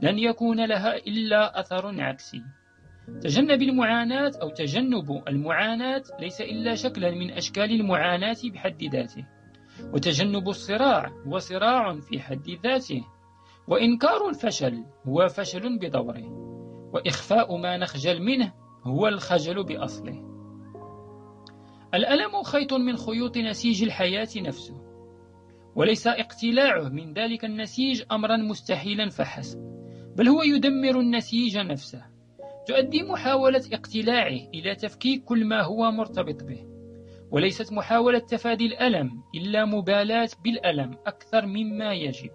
لن 0.00 0.18
يكون 0.18 0.66
لها 0.66 0.96
إلا 0.96 1.60
أثر 1.60 2.00
عكسي. 2.00 2.42
تجنب 3.20 3.62
المعاناة 3.62 4.32
أو 4.42 4.48
تجنب 4.48 5.22
المعاناة 5.28 6.02
ليس 6.20 6.40
إلا 6.40 6.74
شكلا 6.74 7.10
من 7.10 7.30
أشكال 7.30 7.70
المعاناة 7.80 8.36
بحد 8.44 8.84
ذاته. 8.84 9.35
وتجنب 9.92 10.48
الصراع 10.48 11.12
هو 11.26 11.38
صراع 11.38 12.00
في 12.00 12.20
حد 12.20 12.50
ذاته. 12.62 13.04
وإنكار 13.68 14.28
الفشل 14.28 14.84
هو 15.08 15.28
فشل 15.28 15.78
بدوره. 15.78 16.28
وإخفاء 16.94 17.56
ما 17.56 17.76
نخجل 17.76 18.22
منه 18.22 18.52
هو 18.84 19.08
الخجل 19.08 19.64
بأصله. 19.64 20.26
الألم 21.94 22.42
خيط 22.42 22.72
من 22.72 22.96
خيوط 22.96 23.36
نسيج 23.36 23.82
الحياة 23.82 24.28
نفسه. 24.36 24.82
وليس 25.76 26.06
اقتلاعه 26.06 26.88
من 26.88 27.12
ذلك 27.12 27.44
النسيج 27.44 28.02
أمرا 28.12 28.36
مستحيلا 28.36 29.08
فحسب. 29.08 29.58
بل 30.16 30.28
هو 30.28 30.42
يدمر 30.42 31.00
النسيج 31.00 31.58
نفسه. 31.58 32.04
تؤدي 32.66 33.02
محاولة 33.02 33.62
اقتلاعه 33.72 34.48
إلى 34.54 34.74
تفكيك 34.74 35.24
كل 35.24 35.44
ما 35.44 35.62
هو 35.62 35.90
مرتبط 35.90 36.44
به. 36.44 36.75
وليست 37.36 37.72
محاولة 37.72 38.18
تفادي 38.18 38.66
الألم 38.66 39.22
إلا 39.34 39.64
مبالاة 39.64 40.28
بالألم 40.44 40.96
أكثر 41.06 41.46
مما 41.46 41.92
يجب. 41.92 42.30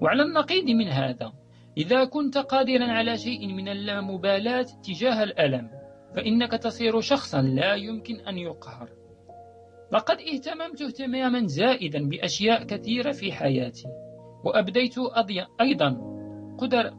وعلى 0.00 0.22
النقيض 0.22 0.64
من 0.64 0.88
هذا 0.88 1.32
إذا 1.76 2.04
كنت 2.04 2.38
قادرا 2.38 2.84
على 2.84 3.18
شيء 3.18 3.46
من 3.46 3.68
اللامبالاة 3.68 4.66
تجاه 4.84 5.22
الألم 5.22 5.70
فإنك 6.14 6.50
تصير 6.52 7.00
شخصا 7.00 7.42
لا 7.42 7.74
يمكن 7.74 8.14
أن 8.14 8.38
يقهر. 8.38 8.88
لقد 9.92 10.16
اهتممت 10.20 10.82
اهتماما 10.82 11.46
زائدا 11.46 12.08
بأشياء 12.08 12.64
كثيرة 12.64 13.12
في 13.12 13.32
حياتي 13.32 13.88
وأبديت 14.44 14.94
أيضا 15.60 15.90
قدر 16.58 16.94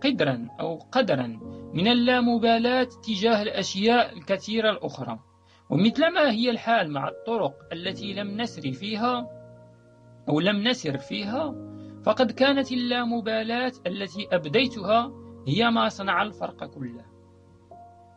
قدرا 0.00 0.48
أو 0.60 0.78
قدرا 0.92 1.40
من 1.74 1.88
اللامبالاة 1.88 2.88
تجاه 3.06 3.42
الأشياء 3.42 4.12
الكثيرة 4.12 4.70
الأخرى. 4.70 5.27
ومثلما 5.70 6.30
هي 6.30 6.50
الحال 6.50 6.90
مع 6.90 7.08
الطرق 7.08 7.54
التي 7.72 8.14
لم 8.14 8.40
نسر 8.40 8.72
فيها 8.72 9.26
أو 10.28 10.40
لم 10.40 10.68
نسر 10.68 10.98
فيها 10.98 11.54
فقد 12.04 12.32
كانت 12.32 12.72
اللامبالاة 12.72 13.72
التي 13.86 14.28
أبديتها 14.32 15.12
هي 15.48 15.70
ما 15.70 15.88
صنع 15.88 16.22
الفرق 16.22 16.64
كله. 16.64 17.04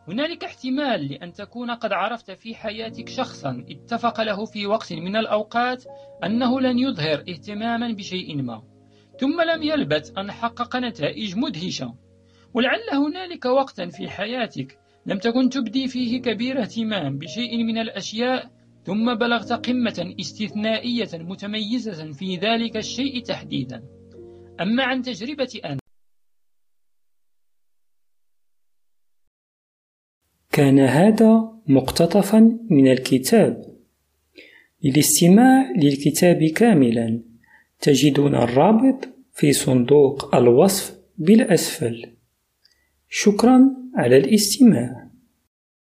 هنالك 0.08 0.44
احتمال 0.44 1.08
لأن 1.08 1.32
تكون 1.32 1.70
قد 1.70 1.92
عرفت 1.92 2.30
في 2.30 2.54
حياتك 2.54 3.08
شخصا 3.08 3.64
اتفق 3.70 4.20
له 4.20 4.44
في 4.44 4.66
وقت 4.66 4.92
من 4.92 5.16
الأوقات 5.16 5.84
أنه 6.24 6.60
لن 6.60 6.78
يظهر 6.78 7.24
اهتماما 7.28 7.92
بشيء 7.92 8.42
ما 8.42 8.62
ثم 9.20 9.40
لم 9.40 9.62
يلبث 9.62 10.18
أن 10.18 10.32
حقق 10.32 10.76
نتائج 10.76 11.36
مدهشة. 11.36 11.94
ولعل 12.54 12.90
هنالك 12.92 13.44
وقتا 13.44 13.86
في 13.88 14.08
حياتك 14.08 14.81
لم 15.06 15.18
تكن 15.18 15.48
تبدي 15.48 15.88
فيه 15.88 16.22
كبير 16.22 16.62
اهتمام 16.62 17.18
بشيء 17.18 17.64
من 17.64 17.78
الأشياء 17.78 18.50
ثم 18.84 19.14
بلغت 19.14 19.52
قمة 19.52 20.14
استثنائية 20.20 21.08
متميزة 21.14 22.12
في 22.12 22.36
ذلك 22.36 22.76
الشيء 22.76 23.22
تحديدا. 23.22 23.82
أما 24.60 24.84
عن 24.84 25.02
تجربة 25.02 25.60
أنا 25.64 25.78
كان 30.52 30.78
هذا 30.78 31.52
مقتطفا 31.66 32.58
من 32.70 32.92
الكتاب. 32.92 33.72
للاستماع 34.84 35.70
للكتاب 35.76 36.44
كاملا 36.44 37.22
تجدون 37.80 38.34
الرابط 38.34 39.08
في 39.32 39.52
صندوق 39.52 40.34
الوصف 40.34 40.98
بالأسفل. 41.18 42.16
شكرا. 43.08 43.81
على 43.96 44.16
الاستماع. 44.16 45.11